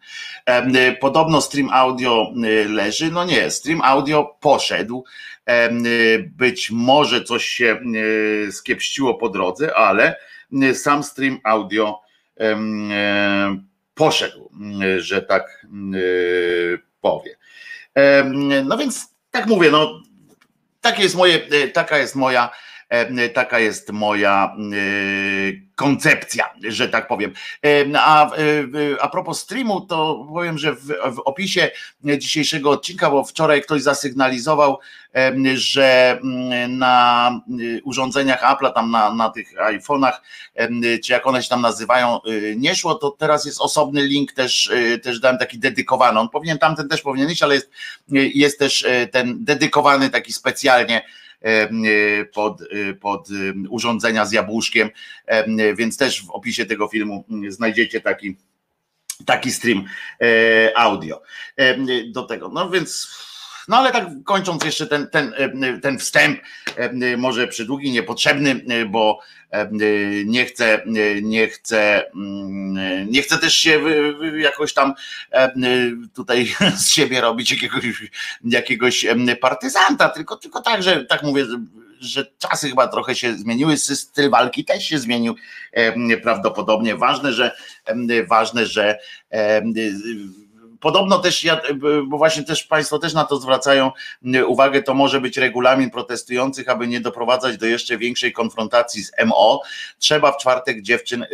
Podobno 1.00 1.42
stream 1.42 1.70
audio 1.74 2.34
leży. 2.70 3.12
No 3.12 3.26
nie, 3.26 3.52
stream 3.52 3.82
audio 3.84 4.38
poszedł 4.40 5.06
być 6.28 6.72
może 6.72 7.24
coś 7.24 7.46
się 7.46 7.80
skiepściło 8.52 9.14
po 9.14 9.30
drodze, 9.30 9.76
ale 9.76 10.16
sam 10.74 11.04
stream 11.04 11.40
audio 11.44 12.02
poszedł, 13.94 14.50
że 14.98 15.22
tak 15.22 15.66
powie. 17.02 17.38
No 18.66 18.78
więc 18.78 19.16
tak 19.32 19.48
mówię, 19.48 19.72
no 19.72 20.02
takie 20.82 21.04
jest 21.04 21.16
moje, 21.16 21.40
taka 21.74 21.98
jest 21.98 22.16
moja 22.16 22.50
E, 22.50 22.65
taka 23.34 23.60
jest 23.60 23.92
moja 23.92 24.56
e, 24.58 24.78
koncepcja, 25.76 26.54
że 26.68 26.90
tak 26.90 27.08
powiem. 27.08 27.34
E, 27.66 28.00
a, 28.00 28.32
a 29.02 29.08
propos 29.10 29.40
streamu, 29.40 29.82
to 29.82 30.28
powiem, 30.34 30.58
że 30.58 30.74
w, 30.74 30.88
w 30.88 31.20
opisie 31.26 31.72
dzisiejszego 32.18 32.72
odcinka, 32.72 33.10
bo 33.10 33.24
wczoraj 33.24 33.62
ktoś 33.62 33.82
zasygnalizował, 33.82 34.80
że 35.56 36.20
mm, 36.24 36.78
na 36.78 37.32
urządzeniach 37.84 38.54
Apple, 38.54 38.74
tam 38.74 38.92
na, 38.92 39.14
na 39.14 39.30
tych 39.30 39.54
iPhone'ach, 39.54 40.14
czy 41.04 41.14
jak 41.14 41.28
one 41.28 41.44
się 41.44 41.50
tam 41.50 41.62
nazywają, 41.62 42.20
nie 42.56 42.76
szło, 42.76 42.96
to 42.96 43.12
teraz 43.12 43.46
jest 43.46 43.62
osobny 43.62 44.02
link 44.02 44.32
też, 44.32 44.72
też 45.04 45.20
dałem 45.20 45.38
taki 45.38 45.60
dedykowany. 45.60 46.20
On 46.20 46.30
powinien 46.30 46.58
tamten 46.58 46.90
też 46.90 47.02
powinien 47.02 47.32
iść, 47.32 47.44
ale 47.44 47.56
jest, 47.56 47.70
jest 48.12 48.60
też 48.60 48.86
ten 49.12 49.46
dedykowany 49.46 50.10
taki 50.10 50.34
specjalnie 50.34 51.02
E, 51.02 51.25
pod, 52.34 52.62
e, 52.62 52.94
pod 52.94 53.28
urządzenia 53.70 54.26
z 54.26 54.32
jabłuszkiem, 54.32 54.90
więc 55.76 55.98
też 55.98 56.26
w 56.26 56.32
opisie 56.32 56.66
tego 56.66 56.88
filmu 56.88 57.26
znajdziecie 57.50 58.02
taki, 58.02 58.38
taki 59.26 59.52
stream 59.52 59.86
e, 60.22 60.78
audio 60.78 61.22
do 62.12 62.24
tego. 62.24 62.50
No 62.50 62.70
więc 62.70 63.08
no 63.68 63.78
ale 63.78 63.92
tak 63.92 64.08
kończąc 64.24 64.66
jeszcze 64.66 64.88
ten, 64.88 65.08
ten, 65.08 65.34
ten 65.82 66.00
wstęp, 66.00 66.40
może 67.18 67.48
przydługi, 67.48 67.92
niepotrzebny, 67.92 68.62
bo 68.90 69.20
nie 70.26 70.46
chcę, 70.46 70.82
nie 71.22 71.48
chcę, 71.48 72.12
mm, 72.16 73.12
nie 73.12 73.22
chcę 73.22 73.38
też 73.38 73.56
się 73.56 73.82
jakoś 74.38 74.74
tam 74.74 74.94
tutaj 76.14 76.56
z 76.78 76.90
siebie 76.90 77.22
robić 77.22 77.52
jakiegoś, 77.52 77.86
jakiegoś 78.44 79.06
partyzanta, 79.42 80.10
tylko, 80.10 80.36
tylko 80.36 80.62
tak, 80.62 80.84
że 80.84 81.06
tak 81.06 81.24
mówię, 81.24 81.46
że 82.00 82.26
czasy 82.38 82.70
chyba 82.70 82.88
trochę 82.88 83.16
się 83.16 83.34
zmieniły, 83.34 83.78
styl 83.78 84.30
walki 84.30 84.66
też 84.66 84.84
się 84.84 85.00
zmienił 85.00 85.36
prawdopodobnie. 86.24 86.96
Ważne, 86.96 87.34
że 87.34 87.56
ważne, 88.28 88.66
że 88.66 89.00
Podobno 90.86 91.20
też 91.20 91.44
ja, 91.44 91.62
bo 92.06 92.18
właśnie 92.18 92.44
też 92.44 92.64
Państwo 92.64 93.00
też 93.00 93.14
na 93.14 93.24
to 93.24 93.38
zwracają 93.38 93.92
uwagę, 94.48 94.84
to 94.84 94.94
może 94.94 95.22
być 95.22 95.38
regulamin 95.38 95.90
protestujących, 95.90 96.70
aby 96.70 96.88
nie 96.88 97.00
doprowadzać 97.00 97.58
do 97.58 97.66
jeszcze 97.66 97.98
większej 97.98 98.34
konfrontacji 98.34 99.04
z 99.04 99.12
MO. 99.26 99.62
Trzeba 100.00 100.32
w 100.32 100.38
czwartek 100.38 100.82
dziewczyn 100.82 101.26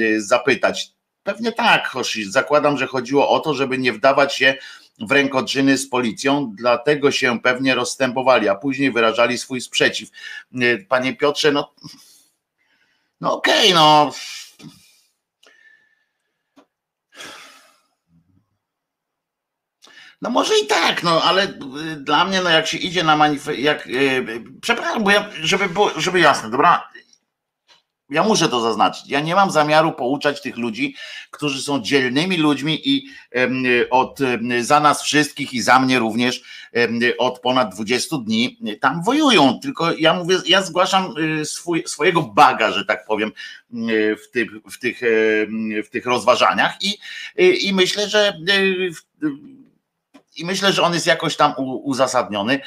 y, 0.00 0.22
zapytać. 0.22 0.92
Pewnie 1.22 1.52
tak, 1.52 1.86
Hoshi. 1.86 2.30
Zakładam, 2.30 2.78
że 2.78 2.86
chodziło 2.86 3.30
o 3.30 3.40
to, 3.40 3.54
żeby 3.54 3.78
nie 3.78 3.92
wdawać 3.92 4.34
się 4.34 4.54
w 5.00 5.12
rękodrzyny 5.12 5.78
z 5.78 5.88
policją, 5.88 6.52
dlatego 6.54 7.10
się 7.10 7.40
pewnie 7.40 7.74
rozstępowali, 7.74 8.48
a 8.48 8.54
później 8.54 8.92
wyrażali 8.92 9.38
swój 9.38 9.60
sprzeciw. 9.60 10.08
Panie 10.88 11.16
Piotrze, 11.16 11.52
no, 11.52 11.72
no 13.20 13.36
okej, 13.36 13.72
okay, 13.72 13.74
no 13.74 14.12
No 20.22 20.30
może 20.30 20.54
i 20.64 20.66
tak, 20.66 21.02
no 21.02 21.22
ale 21.22 21.44
y, 21.44 21.96
dla 21.96 22.24
mnie, 22.24 22.40
no 22.42 22.50
jak 22.50 22.66
się 22.66 22.78
idzie 22.78 23.04
na 23.04 23.16
manifest, 23.16 23.58
jak, 23.58 23.86
yy, 23.86 24.44
przepraszam, 24.60 25.04
bo 25.04 25.10
ja, 25.10 25.28
żeby 25.42 25.68
było, 25.68 25.90
żeby 25.96 26.20
jasne, 26.20 26.50
dobra, 26.50 26.88
ja 28.10 28.22
muszę 28.22 28.48
to 28.48 28.60
zaznaczyć. 28.60 29.08
Ja 29.08 29.20
nie 29.20 29.34
mam 29.34 29.50
zamiaru 29.50 29.92
pouczać 29.92 30.42
tych 30.42 30.56
ludzi, 30.56 30.94
którzy 31.30 31.62
są 31.62 31.82
dzielnymi 31.82 32.36
ludźmi 32.36 32.88
i 32.88 33.06
od, 33.90 34.18
za 34.60 34.80
nas 34.80 35.02
wszystkich 35.02 35.54
i 35.54 35.62
za 35.62 35.78
mnie 35.78 35.98
również 35.98 36.42
od 37.18 37.40
ponad 37.40 37.74
20 37.74 38.16
dni 38.16 38.58
tam 38.80 39.02
wojują. 39.04 39.60
Tylko 39.62 39.92
ja 39.92 40.14
mówię, 40.14 40.38
ja 40.46 40.62
zgłaszam 40.62 41.14
y, 41.40 41.44
swój, 41.44 41.82
swojego 41.86 42.22
baga, 42.22 42.72
że 42.72 42.84
tak 42.84 43.06
powiem, 43.06 43.32
y, 43.72 44.16
w 44.16 44.30
tych, 44.30 44.50
w 44.72 44.78
tych, 44.78 45.00
w 45.84 45.88
tych 45.90 46.06
rozważaniach 46.06 46.82
i, 46.82 46.98
i 47.68 47.74
myślę, 47.74 48.08
że 48.08 48.38
i 50.38 50.44
myślę, 50.44 50.72
że 50.72 50.82
on 50.82 50.94
jest 50.94 51.06
jakoś 51.06 51.36
tam 51.36 51.54
uzasadniony. 51.82 52.60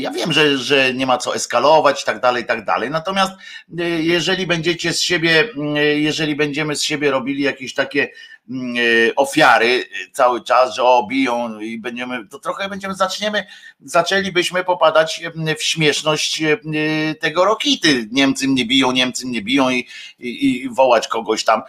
Ja 0.00 0.10
wiem, 0.10 0.32
że, 0.32 0.58
że 0.58 0.94
nie 0.94 1.06
ma 1.06 1.18
co 1.18 1.34
eskalować 1.34 2.02
i 2.02 2.06
tak 2.06 2.20
dalej, 2.20 2.42
i 2.42 2.46
tak 2.46 2.64
dalej. 2.64 2.90
Natomiast 2.90 3.32
e, 3.78 3.82
jeżeli 3.84 4.46
będziecie 4.46 4.92
z 4.92 5.00
siebie, 5.00 5.48
e, 5.76 5.84
jeżeli 5.84 6.36
będziemy 6.36 6.76
z 6.76 6.82
siebie 6.82 7.10
robili 7.10 7.42
jakieś 7.42 7.74
takie 7.74 8.08
mm, 8.50 8.74
e, 8.76 9.14
ofiary 9.14 9.84
cały 10.12 10.44
czas, 10.44 10.74
że 10.74 10.82
o, 10.82 11.06
biją 11.06 11.60
i 11.60 11.78
będziemy, 11.78 12.28
to 12.28 12.38
trochę 12.38 12.68
będziemy, 12.68 12.94
zaczniemy, 12.94 13.46
zaczęlibyśmy 13.80 14.64
popadać 14.64 15.22
w 15.58 15.62
śmieszność 15.62 16.42
tego 17.20 17.44
rokity. 17.44 18.08
Niemcy 18.12 18.48
mnie 18.48 18.64
biją, 18.64 18.92
Niemcy 18.92 19.26
mnie 19.26 19.42
biją 19.42 19.70
i, 19.70 19.86
i, 20.18 20.62
i 20.62 20.68
wołać 20.68 21.08
kogoś 21.08 21.44
tam. 21.44 21.62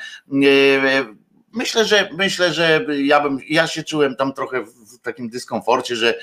Myślę, 1.54 1.86
że 1.86 2.10
myślę, 2.14 2.54
że 2.54 2.86
ja 2.98 3.20
bym, 3.20 3.40
ja 3.50 3.68
się 3.68 3.84
czułem 3.84 4.16
tam 4.16 4.34
trochę 4.34 4.64
w 4.64 5.00
takim 5.02 5.30
dyskomforcie, 5.30 5.96
że, 5.96 6.20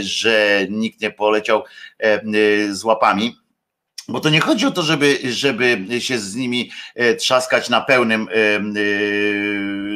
że 0.00 0.66
nikt 0.70 1.00
nie 1.00 1.10
poleciał 1.10 1.64
e, 1.98 2.20
z 2.74 2.84
łapami. 2.84 3.36
Bo 4.08 4.20
to 4.20 4.30
nie 4.30 4.40
chodzi 4.40 4.66
o 4.66 4.70
to, 4.70 4.82
żeby, 4.82 5.18
żeby 5.22 6.00
się 6.00 6.18
z 6.18 6.34
nimi 6.34 6.70
e, 6.94 7.14
trzaskać 7.14 7.68
na 7.68 7.80
pełnym, 7.80 8.28
e, 8.32 8.60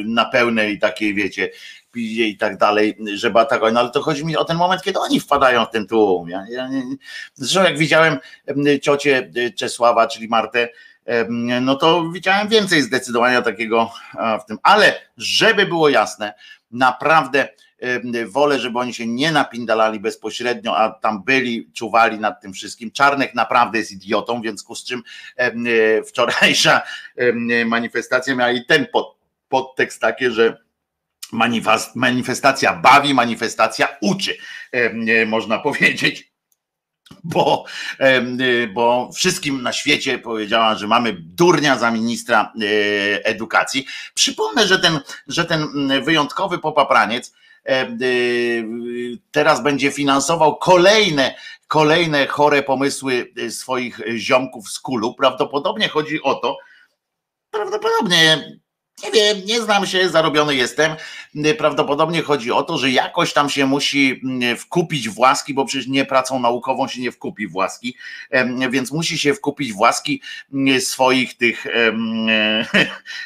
na 0.04 0.24
pełnej 0.24 0.78
takiej, 0.78 1.14
wiecie, 1.14 1.50
i 1.94 2.36
tak 2.36 2.58
dalej, 2.58 2.96
żeby 3.14 3.40
atakować. 3.40 3.74
No 3.74 3.80
ale 3.80 3.90
to 3.90 4.02
chodzi 4.02 4.24
mi 4.24 4.36
o 4.36 4.44
ten 4.44 4.56
moment, 4.56 4.82
kiedy 4.82 4.98
oni 4.98 5.20
wpadają 5.20 5.64
w 5.64 5.70
ten 5.70 5.86
tłum. 5.86 6.28
Ja, 6.28 6.44
ja, 6.50 6.70
zresztą 7.34 7.62
jak 7.62 7.78
widziałem 7.78 8.18
ciocię 8.82 9.30
Czesława, 9.56 10.08
czyli 10.08 10.28
Martę, 10.28 10.68
no 11.60 11.76
to 11.76 12.10
widziałem 12.10 12.48
więcej 12.48 12.82
zdecydowania 12.82 13.42
takiego 13.42 13.92
w 14.42 14.44
tym. 14.48 14.58
Ale 14.62 15.00
żeby 15.16 15.66
było 15.66 15.88
jasne, 15.88 16.34
naprawdę 16.70 17.48
wolę, 18.26 18.58
żeby 18.58 18.78
oni 18.78 18.94
się 18.94 19.06
nie 19.06 19.32
napindalali 19.32 20.00
bezpośrednio, 20.00 20.76
a 20.78 20.90
tam 20.90 21.22
byli, 21.22 21.70
czuwali 21.72 22.18
nad 22.18 22.40
tym 22.40 22.52
wszystkim. 22.52 22.90
Czarnek 22.90 23.34
naprawdę 23.34 23.78
jest 23.78 23.92
idiotą, 23.92 24.42
więc 24.42 24.64
z 24.74 24.84
czym 24.84 25.02
wczorajsza 26.08 26.82
manifestacja 27.66 28.34
miała 28.34 28.52
i 28.52 28.64
ten 28.64 28.86
pod, 28.92 29.16
podtekst 29.48 30.00
takie, 30.00 30.30
że 30.30 30.66
manifestacja 31.94 32.74
bawi, 32.74 33.14
manifestacja 33.14 33.88
uczy, 34.00 34.36
można 35.26 35.58
powiedzieć 35.58 36.35
bo, 37.24 37.64
bo 38.74 39.10
wszystkim 39.12 39.62
na 39.62 39.72
świecie 39.72 40.18
powiedziała, 40.18 40.74
że 40.74 40.86
mamy 40.86 41.16
durnia 41.20 41.78
za 41.78 41.90
ministra 41.90 42.52
e, 42.62 42.66
edukacji. 43.24 43.86
Przypomnę, 44.14 44.66
że 44.66 44.78
ten, 44.78 45.00
że 45.26 45.44
ten 45.44 45.68
wyjątkowy 46.04 46.58
popapraniec 46.58 47.32
e, 47.66 47.86
teraz 49.30 49.62
będzie 49.62 49.90
finansował 49.90 50.56
kolejne, 50.56 51.34
kolejne 51.68 52.26
chore 52.26 52.62
pomysły 52.62 53.32
swoich 53.50 54.00
ziomków 54.16 54.68
z 54.70 54.80
kulu. 54.80 55.14
Prawdopodobnie 55.14 55.88
chodzi 55.88 56.22
o 56.22 56.34
to, 56.34 56.58
prawdopodobnie 57.50 58.58
nie 59.04 59.10
wiem, 59.10 59.44
nie 59.46 59.62
znam 59.62 59.86
się, 59.86 60.08
zarobiony 60.08 60.54
jestem. 60.54 60.96
Prawdopodobnie 61.58 62.22
chodzi 62.22 62.52
o 62.52 62.62
to, 62.62 62.78
że 62.78 62.90
jakoś 62.90 63.32
tam 63.32 63.50
się 63.50 63.66
musi 63.66 64.20
mm, 64.24 64.56
wkupić 64.56 65.08
w 65.08 65.18
łaski, 65.18 65.54
bo 65.54 65.64
przecież 65.64 65.86
nie 65.86 66.04
pracą 66.04 66.38
naukową 66.38 66.88
się 66.88 67.00
nie 67.00 67.12
wkupi 67.12 67.46
w 67.46 67.56
łaski, 67.56 67.96
więc 68.70 68.92
musi 68.92 69.18
się 69.18 69.34
wkupić 69.34 69.72
w 69.72 69.78
łaski 69.78 70.22
mm, 70.52 70.80
swoich 70.80 71.36
tych 71.36 71.66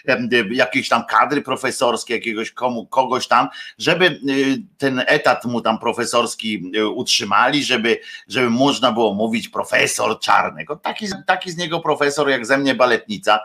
jakiejś 0.50 0.89
tam 0.89 1.05
kadry 1.07 1.43
profesorskie, 1.43 2.15
jakiegoś 2.15 2.50
komu, 2.50 2.87
kogoś 2.87 3.29
tam, 3.29 3.49
żeby 3.79 4.07
y, 4.07 4.62
ten 4.79 5.03
etat 5.07 5.45
mu 5.45 5.61
tam 5.61 5.79
profesorski 5.79 6.73
y, 6.77 6.89
utrzymali, 6.89 7.65
żeby, 7.65 8.00
żeby 8.29 8.50
można 8.50 8.93
było 8.93 9.15
mówić 9.15 9.49
profesor 9.49 10.21
Czarnek. 10.21 10.69
Taki, 10.83 11.07
taki 11.27 11.50
z 11.50 11.57
niego 11.57 11.81
profesor 11.81 12.29
jak 12.29 12.47
ze 12.47 12.59
mnie 12.59 12.75
baletnica 12.75 13.41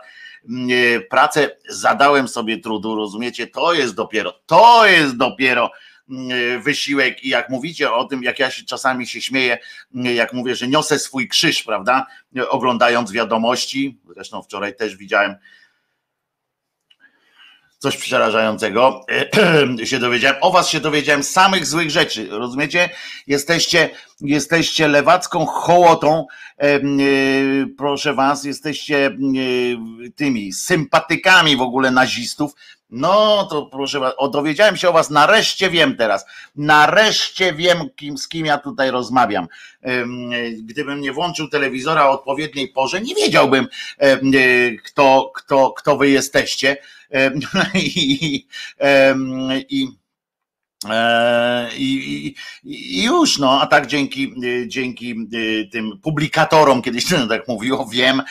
pracę 1.10 1.50
zadałem 1.68 2.28
sobie 2.28 2.58
trudu, 2.58 2.94
rozumiecie? 2.94 3.46
To 3.46 3.74
jest 3.74 3.94
dopiero, 3.94 4.32
to 4.46 4.86
jest 4.86 5.16
dopiero 5.16 5.70
mm, 6.10 6.62
wysiłek 6.62 7.24
i 7.24 7.28
jak 7.28 7.48
mówicie 7.48 7.92
o 7.92 8.04
tym, 8.04 8.22
jak 8.22 8.38
ja 8.38 8.50
się 8.50 8.64
czasami 8.64 9.06
się 9.06 9.20
śmieję, 9.20 9.58
mm, 9.94 10.16
jak 10.16 10.32
mówię, 10.32 10.54
że 10.54 10.68
niosę 10.68 10.98
swój 10.98 11.28
krzyż, 11.28 11.62
prawda? 11.62 12.06
Oglądając 12.48 13.12
wiadomości, 13.12 13.98
zresztą 14.14 14.42
wczoraj 14.42 14.76
też 14.76 14.96
widziałem 14.96 15.34
coś 17.86 17.96
przerażającego 17.96 19.06
się 19.84 19.98
dowiedziałem. 19.98 20.36
O 20.40 20.50
was 20.50 20.68
się 20.68 20.80
dowiedziałem 20.80 21.22
samych 21.22 21.66
złych 21.66 21.90
rzeczy. 21.90 22.28
Rozumiecie? 22.30 22.90
Jesteście, 23.26 23.90
jesteście 24.20 24.88
lewacką 24.88 25.46
hołotą. 25.46 26.26
Proszę 27.78 28.14
was, 28.14 28.44
jesteście 28.44 29.16
tymi 30.16 30.52
sympatykami 30.52 31.56
w 31.56 31.60
ogóle 31.60 31.90
nazistów. 31.90 32.52
No 32.90 33.46
to 33.50 33.66
proszę 33.66 34.00
was, 34.00 34.14
o, 34.16 34.28
dowiedziałem 34.28 34.76
się 34.76 34.88
o 34.88 34.92
was, 34.92 35.10
nareszcie 35.10 35.70
wiem 35.70 35.96
teraz, 35.96 36.26
nareszcie 36.56 37.52
wiem, 37.52 37.90
kim, 37.96 38.18
z 38.18 38.28
kim 38.28 38.46
ja 38.46 38.58
tutaj 38.58 38.90
rozmawiam. 38.90 39.46
Gdybym 40.62 41.00
nie 41.00 41.12
włączył 41.12 41.48
telewizora 41.48 42.06
o 42.06 42.10
odpowiedniej 42.10 42.68
porze, 42.68 43.00
nie 43.00 43.14
wiedziałbym, 43.14 43.66
kto, 44.84 45.32
kto, 45.34 45.70
kto 45.70 45.96
wy 45.96 46.08
jesteście. 46.08 46.76
I, 47.74 48.46
i, 48.80 49.66
e, 49.70 49.88
i, 51.76 52.34
I, 52.64 53.04
już, 53.04 53.38
no, 53.38 53.60
a 53.60 53.66
tak 53.66 53.86
dzięki, 53.86 54.34
dzięki 54.66 55.14
tym 55.72 55.98
publikatorom, 56.02 56.82
kiedyś 56.82 57.04
tak 57.28 57.48
mówiło, 57.48 57.86
wiem, 57.92 58.22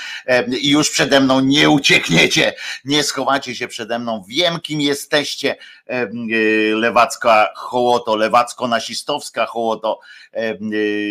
i 0.62 0.70
już 0.70 0.90
przede 0.90 1.20
mną 1.20 1.40
nie 1.40 1.70
uciekniecie, 1.70 2.54
nie 2.86 3.04
schowacie 3.04 3.56
się 3.56 3.68
przede 3.68 4.00
mną, 4.00 4.24
wiem, 4.28 4.60
kim 4.60 4.82
jesteście, 4.82 5.56
lewacka 6.76 7.50
hołoto, 7.56 8.16
lewacko-nasistowska 8.16 9.46
hołoto, 9.46 10.00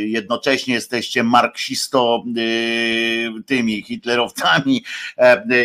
jednocześnie 0.06 0.74
jesteście 0.74 1.22
marksisto 1.22 2.24
tymi 3.46 3.82
hitlerowcami 3.82 4.84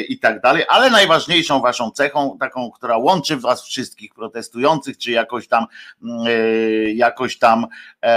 i 0.10 0.20
tak 0.20 0.42
dalej, 0.42 0.64
ale 0.70 0.90
najważniejszą 0.90 1.62
waszą 1.62 1.92
cechą, 1.92 2.38
taką, 2.40 2.72
która 2.72 2.98
łączy 2.98 3.38
was 3.38 3.64
wszystkich 3.64 4.14
protestujących, 4.14 4.98
czy 4.98 5.12
jakoś 5.12 5.48
tam 5.48 5.66
jakoś 6.96 7.38
tam 7.38 7.68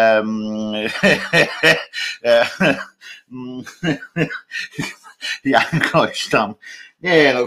jakoś 5.44 6.28
tam. 6.28 6.54
Nie 7.00 7.34
no 7.34 7.46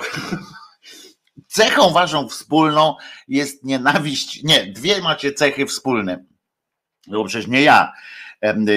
cechą 1.48 1.92
waszą 1.92 2.30
wspólną 2.30 2.96
jest 3.28 3.63
nienawiść, 3.63 4.44
nie, 4.44 4.65
dwie 4.65 5.02
macie 5.02 5.34
cechy 5.34 5.65
wspólne, 5.65 6.26
no 7.08 7.24
przecież 7.24 7.48
nie 7.48 7.62
ja, 7.62 7.94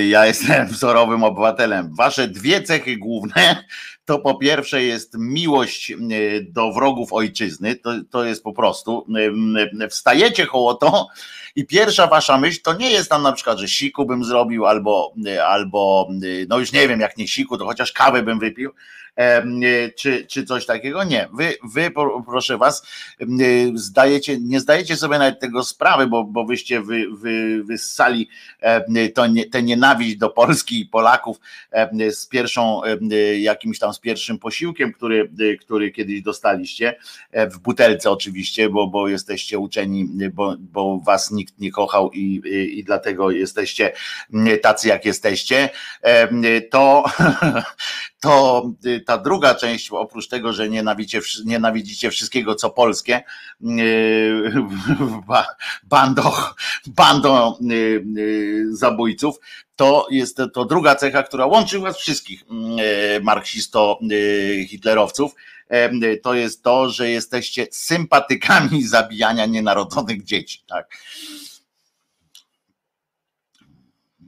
ja 0.08 0.26
jestem 0.26 0.68
wzorowym 0.68 1.24
obywatelem. 1.24 1.94
Wasze 1.94 2.28
dwie 2.28 2.62
cechy 2.62 2.96
główne 2.96 3.64
to 4.08 4.18
po 4.18 4.34
pierwsze 4.34 4.82
jest 4.82 5.14
miłość 5.18 5.92
do 6.42 6.72
wrogów 6.72 7.12
ojczyzny, 7.12 7.76
to, 7.76 7.90
to 8.10 8.24
jest 8.24 8.42
po 8.42 8.52
prostu, 8.52 9.06
wstajecie 9.90 10.46
koło 10.46 10.74
to. 10.74 11.08
I 11.56 11.66
pierwsza 11.66 12.06
wasza 12.06 12.38
myśl 12.38 12.60
to 12.62 12.74
nie 12.74 12.90
jest 12.90 13.10
tam 13.10 13.22
na 13.22 13.32
przykład, 13.32 13.58
że 13.58 13.68
siku 13.68 14.06
bym 14.06 14.24
zrobił 14.24 14.66
albo, 14.66 15.14
albo 15.46 16.08
no 16.48 16.58
już 16.58 16.72
nie 16.72 16.88
wiem 16.88 17.00
jak 17.00 17.16
nie 17.16 17.28
siku, 17.28 17.58
to 17.58 17.64
chociaż 17.64 17.92
kawę 17.92 18.22
bym 18.22 18.38
wypił, 18.38 18.72
czy, 19.96 20.26
czy 20.26 20.44
coś 20.44 20.66
takiego. 20.66 21.04
Nie, 21.04 21.28
wy, 21.32 21.54
wy 21.74 21.90
proszę 22.26 22.58
was, 22.58 22.86
zdajecie, 23.74 24.40
nie 24.40 24.60
zdajecie 24.60 24.96
sobie 24.96 25.18
nawet 25.18 25.40
tego 25.40 25.64
sprawy, 25.64 26.06
bo, 26.06 26.24
bo 26.24 26.44
wyście 26.44 26.80
wy, 26.80 27.06
wy, 27.12 27.64
wyssali 27.64 28.28
tę 29.52 29.62
nienawiść 29.62 30.16
do 30.16 30.30
Polski 30.30 30.80
i 30.80 30.86
Polaków 30.86 31.40
z 32.10 32.26
pierwszą, 32.26 32.80
jakimś 33.38 33.78
tam 33.78 33.94
z 33.98 34.00
pierwszym 34.00 34.38
posiłkiem, 34.38 34.92
który, 34.92 35.30
który 35.60 35.90
kiedyś 35.90 36.22
dostaliście, 36.22 36.96
e, 37.30 37.50
w 37.50 37.58
butelce 37.58 38.10
oczywiście, 38.10 38.70
bo, 38.70 38.86
bo 38.86 39.08
jesteście 39.08 39.58
uczeni, 39.58 40.08
bo, 40.32 40.56
bo 40.58 41.00
was 41.06 41.30
nikt 41.30 41.58
nie 41.58 41.70
kochał 41.70 42.10
i, 42.12 42.42
i, 42.78 42.84
dlatego 42.84 43.30
jesteście 43.30 43.92
tacy 44.62 44.88
jak 44.88 45.04
jesteście, 45.04 45.68
to, 46.70 47.04
to 48.20 48.62
ta 49.06 49.18
druga 49.18 49.54
część, 49.54 49.90
oprócz 49.90 50.28
tego, 50.28 50.52
że 50.52 50.68
nienawidzicie, 50.68 51.20
nienawidzicie 51.44 52.10
wszystkiego, 52.10 52.54
co 52.54 52.70
polskie, 52.70 53.22
bando 56.94 57.58
yy, 57.60 58.04
yy, 58.14 58.76
zabójców, 58.76 59.38
to 59.78 60.06
jest 60.10 60.40
to 60.54 60.64
druga 60.64 60.94
cecha, 60.94 61.22
która 61.22 61.46
łączy 61.46 61.78
was 61.78 61.98
wszystkich 61.98 62.44
marksisto-hitlerowców, 63.22 65.34
to 66.22 66.34
jest 66.34 66.62
to, 66.62 66.90
że 66.90 67.10
jesteście 67.10 67.66
sympatykami 67.70 68.82
zabijania 68.96 69.46
nienarodzonych 69.46 70.24
dzieci. 70.24 70.62
Tak. 70.66 70.98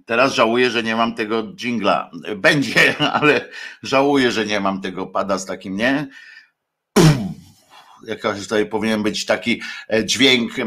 Teraz 0.06 0.34
żałuję, 0.34 0.70
że 0.70 0.82
nie 0.82 0.96
mam 0.96 1.14
tego 1.14 1.42
jingla. 1.42 2.10
Będzie, 2.36 2.94
ale 3.20 3.48
żałuję, 3.82 4.30
że 4.30 4.46
nie 4.46 4.60
mam 4.60 4.80
tego 4.80 5.06
pada 5.06 5.38
z 5.38 5.46
takim, 5.46 5.76
nie? 5.76 6.08
Jakaś 8.06 8.42
tutaj 8.42 8.66
powinien 8.66 9.02
być 9.02 9.26
taki 9.26 9.62
e, 9.88 10.04
dźwięk 10.04 10.52
e, 10.58 10.64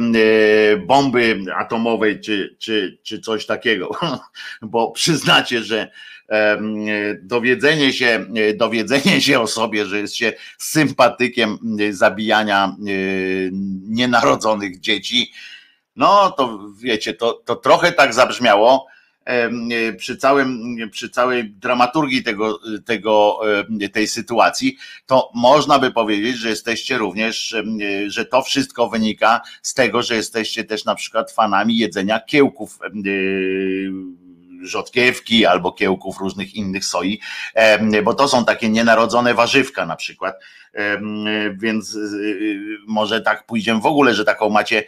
bomby 0.78 1.40
atomowej, 1.56 2.20
czy, 2.20 2.56
czy, 2.60 2.98
czy 3.04 3.20
coś 3.20 3.46
takiego, 3.46 3.92
bo 4.62 4.92
przyznacie, 4.92 5.64
że 5.64 5.92
dowiedzenie 7.22 7.94
się, 7.94 8.26
dowiedzenie 8.56 9.22
się 9.22 9.40
o 9.40 9.48
sobie, 9.48 9.86
że 9.86 10.00
jest 10.00 10.16
się 10.16 10.34
sympatykiem 10.58 11.58
zabijania 11.92 12.66
e, 12.66 12.92
nienarodzonych 13.90 14.80
dzieci, 14.80 15.32
no 15.96 16.32
to 16.32 16.60
wiecie, 16.78 17.14
to, 17.14 17.34
to 17.34 17.56
trochę 17.56 17.92
tak 17.92 18.14
zabrzmiało, 18.14 18.88
E, 18.88 19.03
przy, 19.98 20.18
całym, 20.18 20.76
przy 20.92 21.10
całej 21.10 21.50
dramaturgii 21.50 22.24
tego, 22.24 22.60
tego, 22.86 23.40
tej 23.94 24.08
sytuacji, 24.08 24.78
to 25.06 25.32
można 25.34 25.80
by 25.80 25.92
powiedzieć, 25.92 26.38
że 26.38 26.50
jesteście 26.50 26.98
również, 26.98 27.56
że 28.08 28.26
to 28.26 28.42
wszystko 28.42 28.90
wynika 28.90 29.42
z 29.62 29.74
tego, 29.74 30.02
że 30.02 30.16
jesteście 30.16 30.64
też 30.64 30.86
na 30.86 30.96
przykład 30.96 31.32
fanami 31.32 31.78
jedzenia 31.78 32.20
kiełków 32.20 32.80
rzodkiewki 34.64 35.46
albo 35.46 35.72
kiełków 35.72 36.18
różnych 36.18 36.56
innych 36.56 36.86
soi, 36.86 37.20
bo 38.04 38.14
to 38.14 38.28
są 38.28 38.46
takie 38.46 38.70
nienarodzone 38.70 39.34
warzywka 39.34 39.86
na 39.86 39.96
przykład, 39.96 40.36
więc 41.56 41.96
y, 41.96 42.00
y, 42.00 42.78
może 42.88 43.22
tak 43.22 43.46
pójdziemy 43.46 43.82
w 43.82 43.86
ogóle, 43.86 44.14
że 44.14 44.26
taką 44.26 44.50
macie, 44.50 44.84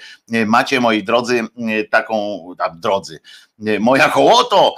macie 0.46 0.80
moi 0.80 1.04
drodzy, 1.04 1.44
taką, 1.90 2.46
tam 2.58 2.80
drodzy, 2.80 3.20
moja 3.80 4.10
hołoto, 4.10 4.76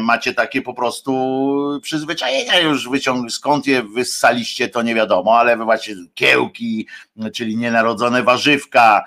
macie 0.00 0.34
takie 0.34 0.62
po 0.62 0.74
prostu 0.74 1.80
przyzwyczajenia 1.82 2.58
już 2.58 2.88
wyciąg, 2.88 3.32
skąd 3.32 3.66
je 3.66 3.82
wyssaliście, 3.82 4.68
to 4.68 4.82
nie 4.82 4.94
wiadomo, 4.94 5.38
ale 5.38 5.56
macie 5.56 5.94
kiełki, 6.14 6.86
czyli 7.34 7.56
nienarodzone 7.56 8.22
warzywka, 8.22 9.04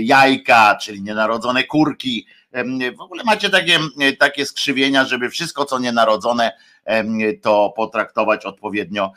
jajka, 0.00 0.78
czyli 0.82 1.02
nienarodzone 1.02 1.64
kurki, 1.64 2.26
w 2.96 3.00
ogóle 3.00 3.24
macie 3.24 3.50
takie, 3.50 3.78
takie 4.18 4.46
skrzywienia, 4.46 5.04
żeby 5.04 5.30
wszystko, 5.30 5.64
co 5.64 5.78
nienarodzone, 5.78 6.52
to 7.42 7.72
potraktować 7.76 8.44
odpowiednio, 8.44 9.12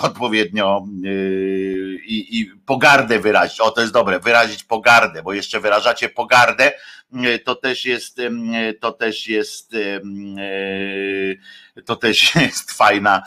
odpowiednio 0.00 0.86
y, 1.04 1.98
i, 2.06 2.40
i 2.40 2.46
pogardę 2.66 3.18
wyrazić. 3.18 3.60
O, 3.60 3.70
to 3.70 3.80
jest 3.80 3.92
dobre, 3.92 4.20
wyrazić 4.20 4.64
pogardę, 4.64 5.22
bo 5.22 5.32
jeszcze 5.32 5.60
wyrażacie 5.60 6.08
pogardę, 6.08 6.72
to 7.44 7.54
też 7.54 7.84
jest, 7.84 8.20
to 8.80 8.92
też 8.92 9.28
jest, 9.28 9.72
to 11.84 11.96
też 11.96 12.34
jest 12.34 12.72
fajna, 12.72 13.22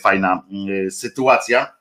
fajna 0.00 0.42
sytuacja. 0.90 1.77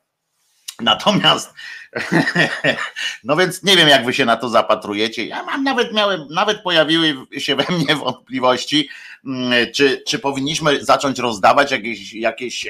Natomiast 0.81 1.53
no 3.23 3.35
więc 3.35 3.63
nie 3.63 3.77
wiem, 3.77 3.87
jak 3.87 4.05
wy 4.05 4.13
się 4.13 4.25
na 4.25 4.37
to 4.37 4.49
zapatrujecie. 4.49 5.25
Ja 5.25 5.43
mam 5.43 5.63
nawet 5.63 5.93
miałem, 5.93 6.27
nawet 6.29 6.61
pojawiły 6.61 7.15
się 7.37 7.55
we 7.55 7.65
mnie 7.75 7.95
wątpliwości, 7.95 8.89
mm, 9.25 9.71
czy, 9.73 10.03
czy 10.07 10.19
powinniśmy 10.19 10.85
zacząć 10.85 11.19
rozdawać 11.19 11.71
jakieś, 11.71 12.13
jakieś 12.13 12.67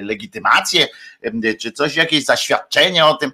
legitymacje, 0.00 0.88
czy 1.60 1.72
coś, 1.72 1.96
jakieś 1.96 2.24
zaświadczenie 2.24 3.06
o 3.06 3.14
tym, 3.14 3.32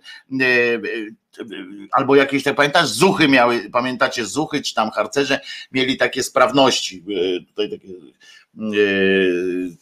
albo 1.92 2.16
jakieś, 2.16 2.42
tak 2.42 2.56
pamiętasz, 2.56 2.88
zuchy 2.88 3.28
miały, 3.28 3.70
pamiętacie, 3.72 4.26
zuchy, 4.26 4.62
czy 4.62 4.74
tam 4.74 4.90
harcerze 4.90 5.40
mieli 5.72 5.96
takie 5.96 6.22
sprawności, 6.22 7.04
e, 7.36 7.44
tutaj 7.46 7.70
takie 7.70 7.88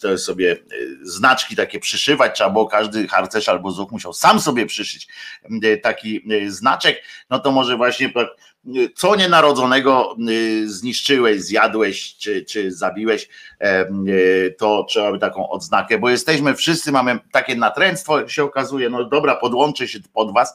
to 0.00 0.18
sobie 0.18 0.46
yy, 0.46 0.98
znaczki 1.02 1.56
takie 1.56 1.80
przyszywać, 1.80 2.34
trzeba 2.34 2.50
było 2.50 2.66
każdy 2.66 3.08
harcerz 3.08 3.48
albo 3.48 3.70
zuch 3.70 3.92
musiał 3.92 4.12
sam 4.12 4.40
sobie 4.40 4.66
przyszyć 4.66 5.08
yy, 5.50 5.76
taki 5.76 6.22
znaczek, 6.48 7.02
no 7.30 7.38
to 7.38 7.52
może 7.52 7.76
właśnie 7.76 8.12
co 8.94 9.16
nienarodzonego 9.16 10.16
zniszczyłeś, 10.64 11.42
zjadłeś 11.42 12.16
czy, 12.16 12.44
czy 12.44 12.72
zabiłeś, 12.72 13.28
to 14.58 14.86
trzeba 14.88 15.12
by 15.12 15.18
taką 15.18 15.48
odznakę, 15.48 15.98
bo 15.98 16.10
jesteśmy 16.10 16.54
wszyscy, 16.54 16.92
mamy 16.92 17.18
takie 17.32 17.56
natręctwo, 17.56 18.28
się 18.28 18.44
okazuje, 18.44 18.90
no 18.90 19.04
dobra, 19.04 19.36
podłączę 19.36 19.88
się 19.88 19.98
pod 20.12 20.34
was, 20.34 20.54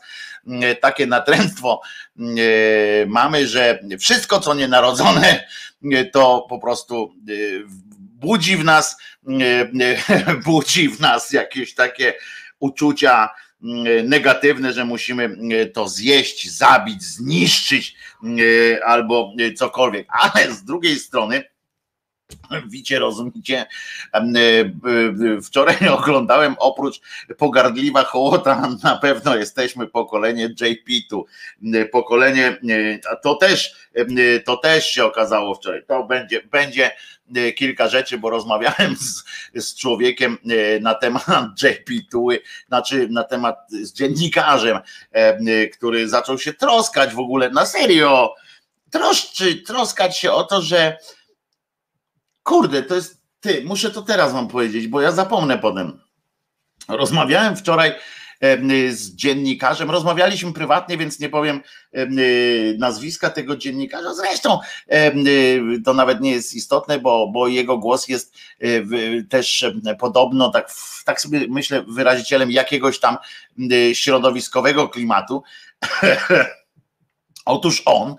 takie 0.82 1.08
natręctwo 1.08 1.82
mamy, 3.08 3.47
że 3.47 3.80
wszystko 3.99 4.39
co 4.39 4.54
nienarodzone 4.54 5.47
to 6.12 6.45
po 6.49 6.60
prostu 6.60 7.13
budzi 8.24 8.58
w 8.58 8.64
nas, 8.64 8.98
budzi 10.46 10.90
w 10.90 11.00
nas 11.00 11.32
jakieś 11.32 11.74
takie 11.74 12.14
uczucia 12.60 13.30
negatywne, 14.04 14.74
że 14.74 14.86
musimy 14.86 15.36
to 15.74 15.88
zjeść, 15.88 16.52
zabić, 16.52 17.04
zniszczyć 17.04 17.96
albo 18.86 19.34
cokolwiek. 19.56 20.08
Ale 20.10 20.54
z 20.54 20.64
drugiej 20.64 21.00
strony, 21.00 21.44
Wicie, 22.67 23.00
rozumiecie? 23.00 23.65
Wczoraj 25.43 25.88
oglądałem 26.00 26.56
oprócz 26.60 27.02
pogardliwa 27.38 28.04
hołota, 28.04 28.69
na 28.84 28.96
pewno 28.96 29.36
jesteśmy 29.36 29.88
pokolenie 29.88 30.43
JP-tu. 30.62 31.26
Pokolenie, 31.91 32.58
to 33.24 33.36
też, 33.36 33.76
to 34.46 34.58
też 34.58 34.88
się 34.88 35.06
okazało 35.06 35.56
wczoraj. 35.56 35.84
To 35.88 36.04
będzie, 36.04 36.41
będzie 36.41 36.91
kilka 37.56 37.89
rzeczy, 37.89 38.17
bo 38.17 38.30
rozmawiałem 38.30 38.96
z, 38.96 39.24
z 39.56 39.76
człowiekiem 39.76 40.38
na 40.82 40.96
temat 40.96 41.26
JP-tu, 41.63 42.28
znaczy 42.67 43.08
na 43.10 43.24
temat 43.24 43.58
z 43.69 43.93
dziennikarzem, 43.93 44.80
który 45.74 46.10
zaczął 46.10 46.39
się 46.39 46.54
troskać 46.54 47.13
w 47.13 47.19
ogóle 47.19 47.50
na 47.50 47.65
serio. 47.65 48.36
Troszczy, 48.89 49.56
troskać 49.56 50.17
się 50.17 50.32
o 50.32 50.43
to, 50.43 50.62
że 50.62 50.98
Kurde, 52.43 52.84
to 52.84 52.95
jest 52.95 53.21
ty, 53.39 53.63
muszę 53.65 53.91
to 53.91 54.01
teraz 54.01 54.34
wam 54.34 54.47
powiedzieć, 54.47 54.88
bo 54.88 55.01
ja 55.01 55.12
zapomnę 55.12 55.58
potem. 55.58 55.99
Rozmawiałem 56.88 57.56
wczoraj 57.56 57.93
z 58.89 59.15
dziennikarzem, 59.15 59.91
rozmawialiśmy 59.91 60.53
prywatnie, 60.53 60.97
więc 60.97 61.19
nie 61.19 61.29
powiem 61.29 61.62
y, 61.97 62.75
nazwiska 62.79 63.29
tego 63.29 63.58
dziennikarza. 63.58 64.13
Zresztą 64.13 64.60
y, 64.93 65.82
to 65.86 65.93
nawet 65.93 66.21
nie 66.21 66.32
jest 66.32 66.53
istotne, 66.53 66.99
bo, 66.99 67.27
bo 67.27 67.47
jego 67.47 67.77
głos 67.77 68.08
jest 68.08 68.36
y, 68.63 69.25
też 69.29 69.65
podobno, 69.99 70.49
tak, 70.49 70.71
tak 71.06 71.21
sobie 71.21 71.47
myślę, 71.49 71.84
wyrazicielem 71.88 72.51
jakiegoś 72.51 72.99
tam 72.99 73.17
środowiskowego 73.93 74.89
klimatu. 74.89 75.43
Otóż 77.45 77.82
on, 77.86 78.15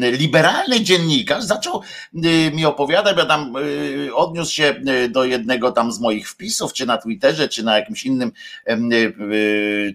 liberalny 0.00 0.80
dziennikarz, 0.80 1.44
zaczął 1.44 1.80
mi 2.52 2.66
opowiadać, 2.66 3.16
ja 3.18 3.26
tam 3.26 3.54
odniósł 4.14 4.52
się 4.52 4.74
do 5.08 5.24
jednego 5.24 5.72
tam 5.72 5.92
z 5.92 6.00
moich 6.00 6.30
wpisów, 6.30 6.72
czy 6.72 6.86
na 6.86 6.98
Twitterze, 6.98 7.48
czy 7.48 7.62
na 7.62 7.78
jakimś 7.78 8.04
innym, 8.04 8.32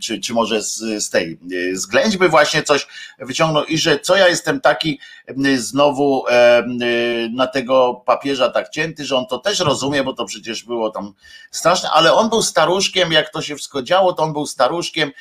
czy, 0.01 0.19
czy 0.19 0.33
może 0.33 0.63
z, 0.63 0.77
z 0.77 1.09
tej, 1.09 1.39
z 1.73 1.85
ględźby 1.85 2.29
właśnie 2.29 2.63
coś 2.63 2.87
wyciągnął 3.19 3.63
i 3.63 3.77
że 3.77 3.99
co 3.99 4.15
ja 4.15 4.27
jestem 4.27 4.61
taki 4.61 4.99
znowu 5.57 6.23
na 7.33 7.47
tego 7.47 8.03
papieża 8.05 8.49
tak 8.49 8.69
cięty, 8.69 9.05
że 9.05 9.17
on 9.17 9.25
to 9.25 9.37
też 9.37 9.59
rozumie, 9.59 10.03
bo 10.03 10.13
to 10.13 10.25
przecież 10.25 10.63
było 10.63 10.89
tam 10.89 11.13
straszne, 11.51 11.89
ale 11.89 12.13
on 12.13 12.29
był 12.29 12.41
staruszkiem, 12.41 13.11
jak 13.11 13.29
to 13.29 13.41
się 13.41 13.55
wszystko 13.55 13.81
działo, 13.81 14.13
to 14.13 14.23
on 14.23 14.33
był 14.33 14.45
staruszkiem, 14.45 15.11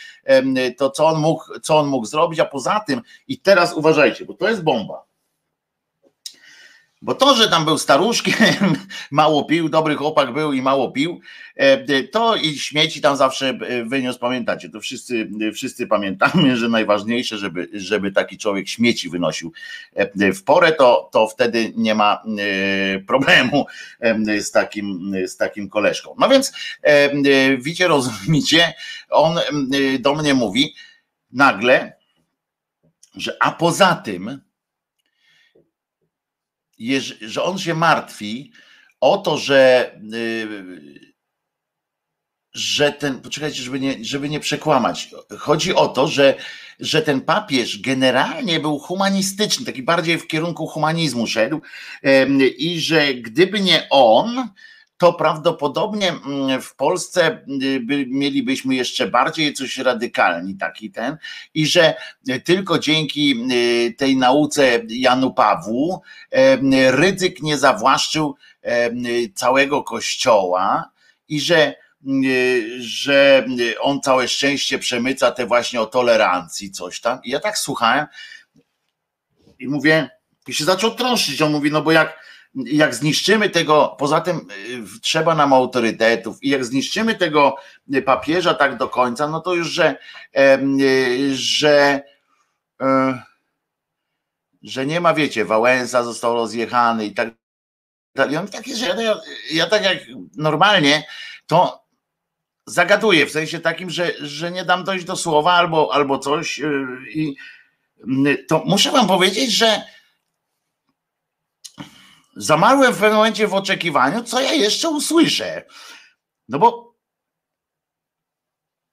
to 0.76 0.90
co 0.90 1.06
on 1.06 1.20
mógł, 1.20 1.60
co 1.62 1.78
on 1.78 1.86
mógł 1.86 2.06
zrobić, 2.06 2.40
a 2.40 2.44
poza 2.44 2.80
tym 2.80 3.00
i 3.28 3.38
teraz 3.46 3.72
uważajcie, 3.72 4.24
bo 4.24 4.34
to 4.34 4.48
jest 4.48 4.62
bomba. 4.62 5.06
Bo 7.02 7.14
to, 7.14 7.34
że 7.34 7.48
tam 7.48 7.64
był 7.64 7.78
staruszkiem, 7.78 8.74
mało 9.10 9.44
pił, 9.44 9.68
dobry 9.68 9.94
chłopak 9.94 10.32
był 10.32 10.52
i 10.52 10.62
mało 10.62 10.90
pił, 10.92 11.20
e, 11.56 12.02
to 12.02 12.36
i 12.36 12.58
śmieci 12.58 13.00
tam 13.00 13.16
zawsze 13.16 13.48
e, 13.48 13.84
wyniósł, 13.84 14.18
pamiętacie, 14.18 14.68
to 14.68 14.80
wszyscy, 14.80 15.28
wszyscy 15.54 15.86
pamiętamy, 15.86 16.56
że 16.60 16.68
najważniejsze, 16.68 17.38
żeby, 17.38 17.68
żeby 17.72 18.12
taki 18.12 18.38
człowiek 18.38 18.68
śmieci 18.68 19.10
wynosił 19.10 19.52
e, 19.94 20.32
w 20.32 20.44
porę, 20.44 20.72
to, 20.72 21.08
to 21.12 21.28
wtedy 21.28 21.72
nie 21.76 21.94
ma 21.94 22.22
problemu 23.06 23.66
z 24.40 24.50
takim, 24.50 25.12
z 25.26 25.36
takim 25.36 25.68
koleżką. 25.68 26.14
No 26.18 26.28
więc 26.28 26.52
widzicie, 27.58 27.88
rozumiecie, 27.88 28.74
on 29.10 29.38
do 30.00 30.14
mnie 30.14 30.34
mówi 30.34 30.74
nagle, 31.32 31.95
że 33.16 33.36
a 33.40 33.52
poza 33.52 33.94
tym, 33.94 34.40
że 37.20 37.42
on 37.42 37.58
się 37.58 37.74
martwi 37.74 38.52
o 39.00 39.18
to, 39.18 39.38
że, 39.38 39.92
y, 40.14 41.14
że 42.54 42.92
ten, 42.92 43.20
poczekajcie, 43.20 43.62
żeby 43.62 43.80
nie, 43.80 44.04
żeby 44.04 44.28
nie 44.28 44.40
przekłamać. 44.40 45.10
Chodzi 45.38 45.74
o 45.74 45.88
to, 45.88 46.08
że, 46.08 46.34
że 46.80 47.02
ten 47.02 47.20
papież 47.20 47.80
generalnie 47.80 48.60
był 48.60 48.78
humanistyczny, 48.78 49.66
taki 49.66 49.82
bardziej 49.82 50.18
w 50.18 50.26
kierunku 50.26 50.66
humanizmu 50.66 51.26
szedł 51.26 51.60
i 52.58 52.80
że 52.80 53.14
gdyby 53.14 53.60
nie 53.60 53.86
on, 53.90 54.48
to 54.98 55.12
prawdopodobnie 55.12 56.08
mm, 56.08 56.62
w 56.62 56.74
Polsce 56.76 57.40
y, 57.62 58.06
mielibyśmy 58.08 58.74
jeszcze 58.74 59.06
bardziej 59.06 59.54
coś 59.54 59.78
radykalni 59.78 60.56
taki 60.56 60.90
ten 60.90 61.16
i 61.54 61.66
że 61.66 61.94
tylko 62.44 62.78
dzięki 62.78 63.34
y, 63.52 63.94
tej 63.94 64.16
nauce 64.16 64.82
Janu 64.88 65.34
Pawłu 65.34 66.02
ryzyk 66.90 67.42
nie 67.42 67.58
zawłaszczył 67.58 68.36
całego 69.34 69.82
kościoła 69.82 70.90
i 71.28 71.40
że 71.40 71.74
y, 72.24 72.82
że 72.82 73.46
on 73.80 74.00
całe 74.00 74.28
szczęście 74.28 74.78
przemyca 74.78 75.30
te 75.30 75.46
właśnie 75.46 75.80
o 75.80 75.86
tolerancji, 75.86 76.70
coś 76.70 77.00
tam. 77.00 77.18
I 77.24 77.30
ja 77.30 77.40
tak 77.40 77.58
słuchałem 77.58 78.06
i 79.58 79.68
mówię, 79.68 80.10
i 80.46 80.54
się 80.54 80.64
zaczął 80.64 80.94
trąszyć. 80.94 81.42
On 81.42 81.52
mówi, 81.52 81.70
no 81.70 81.82
bo 81.82 81.92
jak 81.92 82.18
jak 82.64 82.94
zniszczymy 82.94 83.50
tego, 83.50 83.96
poza 83.98 84.20
tym 84.20 84.36
y, 84.36 85.00
trzeba 85.00 85.34
nam 85.34 85.52
autorytetów 85.52 86.42
i 86.42 86.48
jak 86.48 86.64
zniszczymy 86.64 87.14
tego 87.14 87.56
papieża 88.04 88.54
tak 88.54 88.76
do 88.76 88.88
końca, 88.88 89.28
no 89.28 89.40
to 89.40 89.54
już, 89.54 89.68
że, 89.68 89.96
y, 90.38 91.36
że, 91.36 92.02
e, 92.80 93.22
że 94.62 94.86
nie 94.86 95.00
ma, 95.00 95.14
wiecie, 95.14 95.44
Wałęsa 95.44 96.02
został 96.02 96.34
rozjechany 96.34 97.06
i 97.06 97.14
tak 97.14 97.28
dalej. 98.14 98.36
On 98.36 98.48
takie, 98.48 98.76
że 98.76 98.86
ja, 98.86 99.20
ja 99.50 99.66
tak 99.66 99.84
jak 99.84 99.98
normalnie, 100.36 101.06
to 101.46 101.84
zagaduję 102.66 103.26
w 103.26 103.32
sensie 103.32 103.60
takim, 103.60 103.90
że, 103.90 104.12
że 104.20 104.50
nie 104.50 104.64
dam 104.64 104.84
dojść 104.84 105.04
do 105.04 105.16
słowa 105.16 105.52
albo, 105.52 105.94
albo 105.94 106.18
coś 106.18 106.60
y, 106.60 106.86
i 107.14 107.36
to 108.48 108.62
muszę 108.66 108.92
wam 108.92 109.06
powiedzieć, 109.06 109.52
że 109.52 109.82
zamarłem 112.36 112.92
w 112.92 112.98
pewnym 112.98 113.16
momencie 113.16 113.48
w 113.48 113.54
oczekiwaniu, 113.54 114.22
co 114.22 114.40
ja 114.40 114.52
jeszcze 114.52 114.88
usłyszę. 114.88 115.64
No 116.48 116.58
bo 116.58 116.96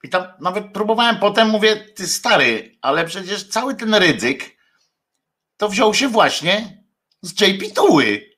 i 0.04 0.10
tam 0.10 0.24
nawet 0.40 0.74
próbowałem 0.74 1.20
potem, 1.20 1.50
mówię, 1.50 1.76
ty 1.76 2.08
stary, 2.08 2.78
ale 2.82 3.06
przecież 3.06 3.48
cały 3.48 3.76
ten 3.76 3.96
ryzyk 3.96 4.58
to 5.58 5.70
wziął 5.70 5.94
się 5.94 6.08
właśnie 6.08 6.84
z 7.22 7.42
JP 7.42 7.74
Tuły. 7.76 8.30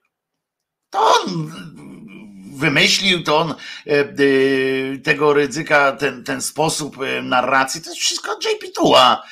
To 0.89 0.99
on 0.99 1.51
wymyślił, 2.55 3.23
to 3.23 3.37
on 3.37 3.51
e, 3.51 3.55
e, 3.87 4.97
tego 4.97 5.33
ryzyka, 5.33 5.91
ten, 5.91 6.23
ten 6.23 6.41
sposób 6.41 6.97
e, 7.01 7.21
narracji, 7.21 7.81
to 7.81 7.89
jest 7.89 8.01
wszystko 8.01 8.33
JP 8.33 8.71
Tuła. 8.75 9.23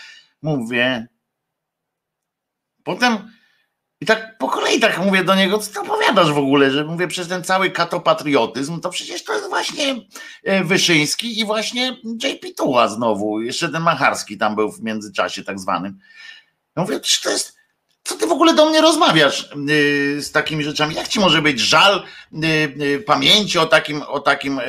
Mówię. 0.41 1.07
Potem 2.83 3.31
i 4.03 4.05
tak 4.05 4.37
po 4.37 4.49
kolei 4.49 4.79
tak 4.79 4.99
mówię 4.99 5.23
do 5.23 5.35
niego, 5.35 5.57
co 5.59 5.73
ty 5.73 5.79
opowiadasz 5.79 6.31
w 6.31 6.37
ogóle, 6.37 6.71
że 6.71 6.83
mówię 6.83 7.07
przez 7.07 7.27
ten 7.27 7.43
cały 7.43 7.71
katopatriotyzm, 7.71 8.79
to 8.79 8.89
przecież 8.89 9.23
to 9.23 9.33
jest 9.33 9.49
właśnie 9.49 9.95
e, 10.43 10.63
Wyszyński 10.63 11.39
i 11.39 11.45
właśnie 11.45 11.97
JP 12.23 12.55
Tuła 12.57 12.87
znowu, 12.87 13.41
jeszcze 13.41 13.69
ten 13.69 13.81
Macharski 13.81 14.37
tam 14.37 14.55
był 14.55 14.71
w 14.71 14.81
międzyczasie 14.81 15.43
tak 15.43 15.59
zwanym. 15.59 15.99
Ja 16.75 16.81
mówię, 16.81 16.99
to 17.23 17.29
jest, 17.29 17.57
co 18.03 18.15
ty 18.15 18.27
w 18.27 18.31
ogóle 18.31 18.53
do 18.53 18.69
mnie 18.69 18.81
rozmawiasz 18.81 19.49
yy, 19.67 20.21
z 20.21 20.31
takimi 20.31 20.63
rzeczami? 20.63 20.95
Jak 20.95 21.07
ci 21.07 21.19
może 21.19 21.41
być 21.41 21.59
żal 21.59 22.03
yy, 22.31 22.49
yy, 22.75 22.99
pamięci 22.99 23.59
o 23.59 23.65
takim, 23.65 24.01
o 24.01 24.19
takim 24.19 24.61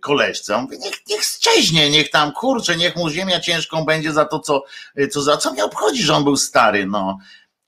koleżce? 0.00 0.56
On 0.56 0.62
mówi, 0.62 0.78
niech, 0.78 0.94
niech 1.10 1.24
szczeźnie, 1.24 1.90
niech 1.90 2.10
tam 2.10 2.32
kurczę, 2.32 2.76
niech 2.76 2.96
mu 2.96 3.10
ziemia 3.10 3.40
ciężką 3.40 3.84
będzie 3.84 4.12
za 4.12 4.24
to, 4.24 4.38
co, 4.40 4.64
co 5.10 5.22
za 5.22 5.36
co 5.36 5.52
mnie 5.52 5.64
obchodzi, 5.64 6.02
że 6.02 6.14
on 6.14 6.24
był 6.24 6.36
stary, 6.36 6.86
no. 6.86 7.18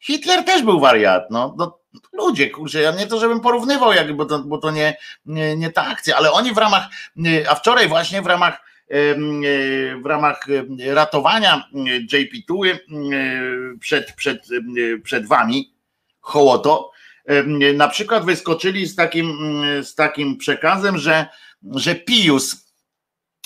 Hitler 0.06 0.44
też 0.44 0.62
był 0.62 0.80
wariat, 0.80 1.30
no, 1.30 1.54
no 1.58 1.78
ludzie, 2.12 2.50
kurczę, 2.50 2.80
ja 2.80 2.90
nie 2.90 3.06
to, 3.06 3.20
żebym 3.20 3.40
porównywał, 3.40 3.92
jak, 3.92 4.16
bo, 4.16 4.24
to, 4.24 4.38
bo 4.38 4.58
to 4.58 4.70
nie, 4.70 4.96
nie, 5.26 5.56
nie 5.56 5.70
ta 5.70 5.86
akcja, 5.86 6.16
ale 6.16 6.32
oni 6.32 6.54
w 6.54 6.58
ramach, 6.58 6.88
a 7.48 7.54
wczoraj 7.54 7.88
właśnie 7.88 8.22
w 8.22 8.26
ramach 8.26 8.64
w 10.02 10.06
ramach 10.06 10.46
ratowania 10.86 11.68
JP 12.12 12.46
Tuły 12.46 12.78
przed, 13.80 14.12
przed, 14.12 14.48
przed 15.02 15.26
wami, 15.26 15.74
hołoto, 16.20 16.90
na 17.74 17.88
przykład 17.88 18.24
wyskoczyli 18.24 18.86
z 18.86 18.96
takim, 18.96 19.38
z 19.82 19.94
takim 19.94 20.36
przekazem, 20.36 20.98
że, 20.98 21.26
że 21.74 21.94
Pius 21.94 22.72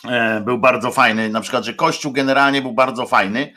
e, 0.04 0.40
był 0.40 0.58
bardzo 0.58 0.90
fajny, 0.90 1.28
na 1.28 1.40
przykład, 1.40 1.64
że 1.64 1.74
Kościół 1.74 2.12
generalnie 2.12 2.62
był 2.62 2.72
bardzo 2.72 3.06
fajny 3.06 3.52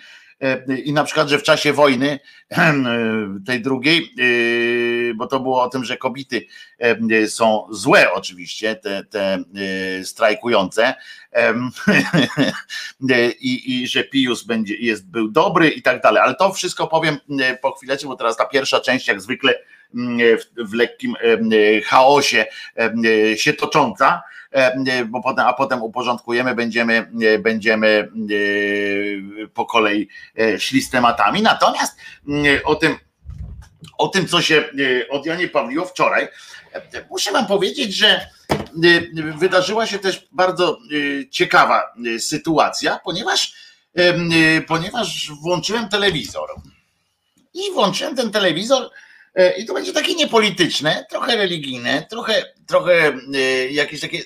i 0.83 0.93
na 0.93 1.03
przykład, 1.03 1.29
że 1.29 1.39
w 1.39 1.43
czasie 1.43 1.73
wojny 1.73 2.19
e, 2.49 2.73
tej 3.45 3.61
drugiej, 3.61 4.13
bo 5.15 5.27
to 5.27 5.39
było 5.39 5.63
o 5.63 5.69
tym, 5.69 5.83
że 5.83 5.97
kobiety 5.97 6.45
są 7.27 7.67
złe 7.71 8.13
oczywiście, 8.13 8.75
te, 8.75 9.03
te 9.05 9.37
strajkujące 10.03 10.93
i, 13.39 13.81
i 13.81 13.87
że 13.87 14.03
Pius 14.03 14.43
będzie, 14.43 14.75
jest, 14.75 15.09
był 15.09 15.31
dobry 15.31 15.69
i 15.69 15.81
tak 15.81 16.01
dalej, 16.01 16.21
ale 16.23 16.35
to 16.35 16.53
wszystko 16.53 16.87
powiem 16.87 17.17
po 17.61 17.71
chwileczce, 17.71 18.07
bo 18.07 18.15
teraz 18.15 18.37
ta 18.37 18.45
pierwsza 18.45 18.79
część 18.79 19.07
jak 19.07 19.21
zwykle 19.21 19.53
w, 20.57 20.73
lekkim 20.73 21.15
chaosie 21.85 22.45
się 23.35 23.53
tocząca, 23.53 24.21
bo 25.07 25.21
potem, 25.21 25.45
a 25.45 25.53
potem 25.53 25.81
uporządkujemy, 25.81 26.55
będziemy, 26.55 27.11
będziemy 27.39 28.11
po 29.53 29.65
kolei 29.65 30.07
e, 30.39 30.59
szli 30.59 30.81
z 30.81 30.89
tematami. 30.89 31.41
Natomiast 31.41 31.97
o 32.63 32.75
tym, 32.75 32.95
o 33.97 34.07
tym, 34.07 34.27
co 34.27 34.41
się 34.41 34.63
od 35.09 35.25
Janie 35.25 35.47
Pawliło 35.47 35.85
wczoraj, 35.85 36.27
muszę 37.09 37.31
wam 37.31 37.47
powiedzieć, 37.47 37.95
że 37.95 38.27
wydarzyła 39.37 39.87
się 39.87 39.99
też 39.99 40.27
bardzo 40.31 40.77
ciekawa 41.31 41.93
sytuacja, 42.19 42.99
ponieważ, 43.03 43.53
ponieważ 44.67 45.31
włączyłem 45.41 45.89
telewizor. 45.89 46.49
I 47.53 47.71
włączyłem 47.73 48.15
ten 48.15 48.31
telewizor 48.31 48.83
E, 48.83 49.10
I 49.57 49.65
to 49.65 49.73
będzie 49.73 49.93
takie 49.93 50.15
niepolityczne, 50.15 51.05
trochę 51.09 51.35
religijne, 51.35 52.05
trochę, 52.09 52.43
trochę 52.67 53.13
e, 53.35 53.67
jakieś 53.69 54.01
takie. 54.01 54.23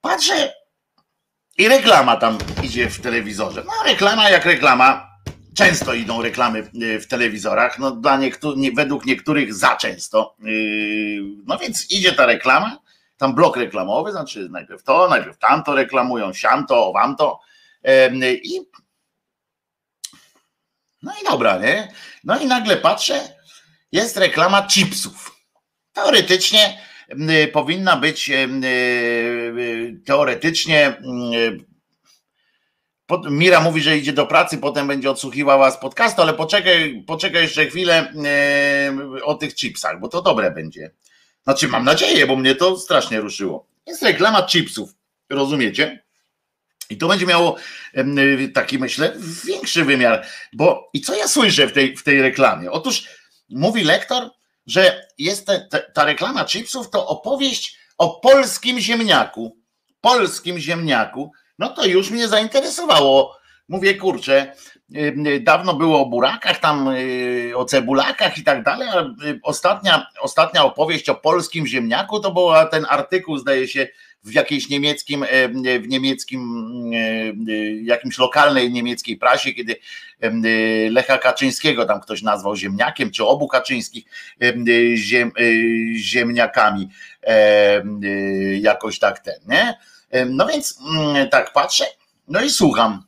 Patrzę 0.00 0.52
i 1.58 1.68
reklama 1.68 2.16
tam 2.16 2.38
idzie 2.62 2.90
w 2.90 3.00
telewizorze. 3.00 3.62
No, 3.66 3.72
reklama 3.86 4.30
jak 4.30 4.44
reklama. 4.44 5.08
Często 5.56 5.94
idą 5.94 6.22
reklamy 6.22 6.58
e, 6.58 7.00
w 7.00 7.06
telewizorach, 7.06 7.78
no 7.78 7.90
dla 7.90 8.16
niektórych, 8.16 8.74
według 8.74 9.06
niektórych 9.06 9.54
za 9.54 9.76
często. 9.76 10.36
No 11.46 11.58
więc 11.58 11.90
idzie 11.90 12.12
ta 12.12 12.26
reklama, 12.26 12.78
tam 13.16 13.34
blok 13.34 13.56
reklamowy, 13.56 14.12
znaczy 14.12 14.48
najpierw 14.50 14.82
to, 14.82 15.08
najpierw 15.08 15.38
tamto 15.38 15.74
reklamują, 15.74 16.32
siamto, 16.32 16.92
wamto. 16.92 17.40
I 18.42 18.60
no 21.02 21.12
i 21.22 21.24
dobra, 21.30 21.58
nie? 21.58 21.92
No 22.24 22.38
i 22.38 22.46
nagle 22.46 22.76
patrzę, 22.76 23.20
jest 23.92 24.16
reklama 24.16 24.66
chipsów. 24.66 25.36
Teoretycznie 25.92 26.78
powinna 27.52 27.96
być 27.96 28.30
teoretycznie 30.04 30.96
Mira 33.30 33.60
mówi, 33.60 33.82
że 33.82 33.96
idzie 33.96 34.12
do 34.12 34.26
pracy, 34.26 34.58
potem 34.58 34.86
będzie 34.86 35.10
odsłuchiwała 35.10 35.70
z 35.70 35.80
podcastu, 35.80 36.22
ale 36.22 36.34
poczekaj, 36.34 37.04
poczekaj 37.06 37.42
jeszcze 37.42 37.66
chwilę 37.66 38.12
o 39.22 39.34
tych 39.34 39.54
chipsach, 39.54 40.00
bo 40.00 40.08
to 40.08 40.22
dobre 40.22 40.50
będzie. 40.50 40.90
Znaczy, 41.44 41.68
mam 41.68 41.84
nadzieję, 41.84 42.26
bo 42.26 42.36
mnie 42.36 42.54
to 42.54 42.78
strasznie 42.78 43.20
ruszyło. 43.20 43.66
Jest 43.86 44.02
reklama 44.02 44.42
chipsów, 44.42 44.90
rozumiecie? 45.30 46.04
I 46.90 46.98
to 46.98 47.08
będzie 47.08 47.26
miało 47.26 47.56
taki, 48.54 48.78
myślę, 48.78 49.12
większy 49.44 49.84
wymiar. 49.84 50.26
Bo 50.52 50.90
i 50.94 51.00
co 51.00 51.14
ja 51.14 51.28
słyszę 51.28 51.66
w 51.66 51.72
tej, 51.72 51.96
w 51.96 52.02
tej 52.02 52.22
reklamie? 52.22 52.70
Otóż 52.70 53.04
mówi 53.48 53.84
lektor, 53.84 54.30
że 54.66 55.06
jest 55.18 55.46
te, 55.46 55.60
te, 55.70 55.90
ta 55.94 56.04
reklama 56.04 56.44
chipsów 56.44 56.90
to 56.90 57.06
opowieść 57.06 57.78
o 57.98 58.20
polskim 58.20 58.80
ziemniaku. 58.80 59.56
Polskim 60.00 60.58
ziemniaku. 60.58 61.32
No 61.58 61.68
to 61.68 61.86
już 61.86 62.10
mnie 62.10 62.28
zainteresowało. 62.28 63.38
Mówię, 63.68 63.94
kurczę, 63.94 64.52
dawno 65.40 65.74
było 65.74 66.00
o 66.00 66.06
burakach, 66.06 66.60
tam 66.60 66.88
y, 66.88 67.52
o 67.56 67.64
cebulakach 67.64 68.38
i 68.38 68.44
tak 68.44 68.62
dalej, 68.62 68.88
ale 68.88 69.14
y, 69.24 69.40
ostatnia, 69.42 70.06
ostatnia 70.20 70.64
opowieść 70.64 71.08
o 71.08 71.14
polskim 71.14 71.66
ziemniaku 71.66 72.20
to 72.20 72.32
był 72.32 72.48
ten 72.70 72.86
artykuł, 72.88 73.38
zdaje 73.38 73.68
się, 73.68 73.88
w 74.24 74.32
jakiejś 74.32 74.68
niemieckim, 74.68 75.22
e, 75.22 75.48
w 75.78 75.88
niemieckim, 75.88 76.72
e, 76.92 76.96
e, 76.96 77.82
jakimś 77.82 78.18
lokalnej 78.18 78.72
niemieckiej 78.72 79.16
prasie, 79.16 79.52
kiedy 79.52 79.76
Lecha 80.90 81.18
Kaczyńskiego 81.18 81.84
tam 81.84 82.00
ktoś 82.00 82.22
nazwał 82.22 82.56
ziemniakiem, 82.56 83.10
czy 83.10 83.24
obu 83.24 83.48
Kaczyńskich 83.48 84.04
ziem, 84.94 85.32
ziemniakami, 85.96 86.88
jakoś 88.60 88.98
tak 88.98 89.18
ten, 89.18 89.34
nie? 89.48 89.74
No 90.26 90.46
więc 90.46 90.78
mm, 90.90 91.28
tak 91.28 91.52
patrzę, 91.52 91.84
no 92.28 92.40
i 92.40 92.50
słucham. 92.50 93.02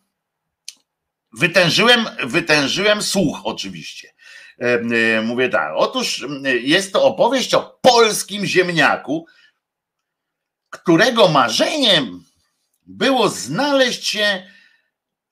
Wytężyłem, 1.32 2.06
wytężyłem 2.24 3.02
słuch 3.02 3.40
oczywiście. 3.44 4.08
Mówię 5.22 5.48
tak, 5.48 5.72
otóż 5.76 6.26
jest 6.62 6.92
to 6.92 7.04
opowieść 7.04 7.54
o 7.54 7.78
polskim 7.82 8.46
ziemniaku, 8.46 9.26
którego 10.70 11.28
marzeniem 11.28 12.24
było 12.86 13.28
znaleźć 13.28 14.06
się 14.06 14.46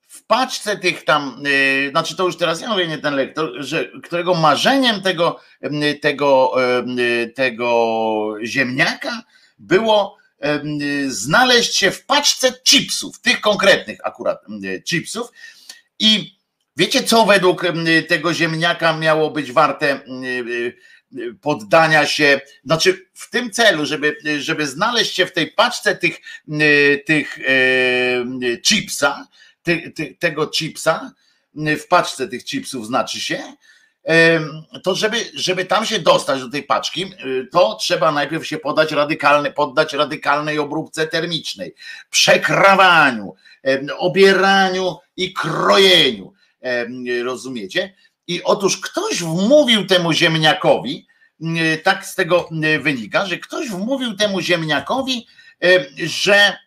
w 0.09 0.27
paczce 0.27 0.77
tych 0.77 1.05
tam, 1.05 1.43
yy, 1.45 1.91
znaczy 1.91 2.17
to 2.17 2.25
już 2.25 2.37
teraz 2.37 2.61
ja 2.61 2.69
mówię, 2.69 2.89
nie 2.89 2.99
ten 2.99 3.15
lektor, 3.15 3.53
że 3.59 3.91
którego 4.03 4.35
marzeniem 4.35 5.03
tego, 5.03 5.41
yy, 5.63 5.95
tego, 5.95 6.55
yy, 6.97 7.29
tego 7.29 8.35
ziemniaka 8.45 9.23
było 9.59 10.19
y, 10.45 11.13
znaleźć 11.15 11.77
się 11.77 11.91
w 11.91 12.07
paczce 12.07 12.53
chipsów, 12.53 13.21
tych 13.21 13.41
konkretnych 13.41 13.99
akurat 14.07 14.43
y, 14.65 14.83
chipsów. 14.83 15.33
I 15.99 16.39
wiecie 16.77 17.03
co 17.03 17.27
według 17.27 17.65
y, 17.65 18.03
tego 18.03 18.35
ziemniaka 18.35 18.97
miało 18.97 19.31
być 19.31 19.53
warte 19.53 20.01
poddania 21.41 22.07
się, 22.07 22.41
znaczy 22.65 23.07
w 23.15 23.31
tym 23.31 23.51
celu, 23.51 23.87
żeby, 23.87 24.17
żeby 24.39 24.67
znaleźć 24.67 25.15
się 25.15 25.27
w 25.27 25.33
tej 25.33 25.53
paczce 25.53 25.97
tych, 25.97 26.21
tych 27.07 27.39
e, 27.39 28.59
chipsa, 28.63 29.27
ty, 29.63 29.91
ty, 29.91 30.17
tego 30.19 30.51
chipsa, 30.51 31.13
w 31.55 31.87
paczce 31.89 32.29
tych 32.29 32.45
chipsów 32.45 32.87
znaczy 32.87 33.21
się, 33.21 33.43
to 34.83 34.95
żeby, 34.95 35.17
żeby 35.35 35.65
tam 35.65 35.87
się 35.87 35.99
dostać 35.99 36.41
do 36.41 36.49
tej 36.49 36.63
paczki, 36.63 37.13
to 37.53 37.75
trzeba 37.75 38.13
najpierw 38.13 38.47
się 38.47 38.59
podać 38.59 38.93
radykalne, 38.93 39.53
poddać 39.53 39.93
radykalnej 39.93 40.59
obróbce 40.59 41.07
termicznej, 41.07 41.75
przekrawaniu, 42.11 43.35
obieraniu 43.99 44.97
i 45.17 45.33
krojeniu. 45.33 46.33
Rozumiecie? 47.25 47.95
I 48.29 48.43
otóż 48.43 48.77
ktoś 48.77 49.23
wmówił 49.23 49.87
temu 49.87 50.13
ziemniakowi, 50.13 51.07
e, 51.41 51.79
tak 51.79 52.07
z 52.07 52.15
tego 52.15 52.49
e, 52.63 52.79
wynika, 52.79 53.27
że 53.27 53.39
ktoś 53.39 53.69
wmówił 53.69 54.17
temu 54.17 54.41
ziemniakowi, 54.41 55.27
e, 55.65 55.87
że 55.97 56.59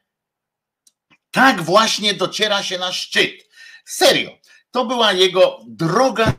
tak 1.32 1.62
właśnie 1.62 2.13
dociera 2.13 2.63
się 2.63 2.78
na 2.78 2.91
szczyt. 2.91 3.50
Serio. 3.86 4.30
To 4.71 4.86
była 4.86 5.13
jego 5.13 5.60
droga 5.67 6.34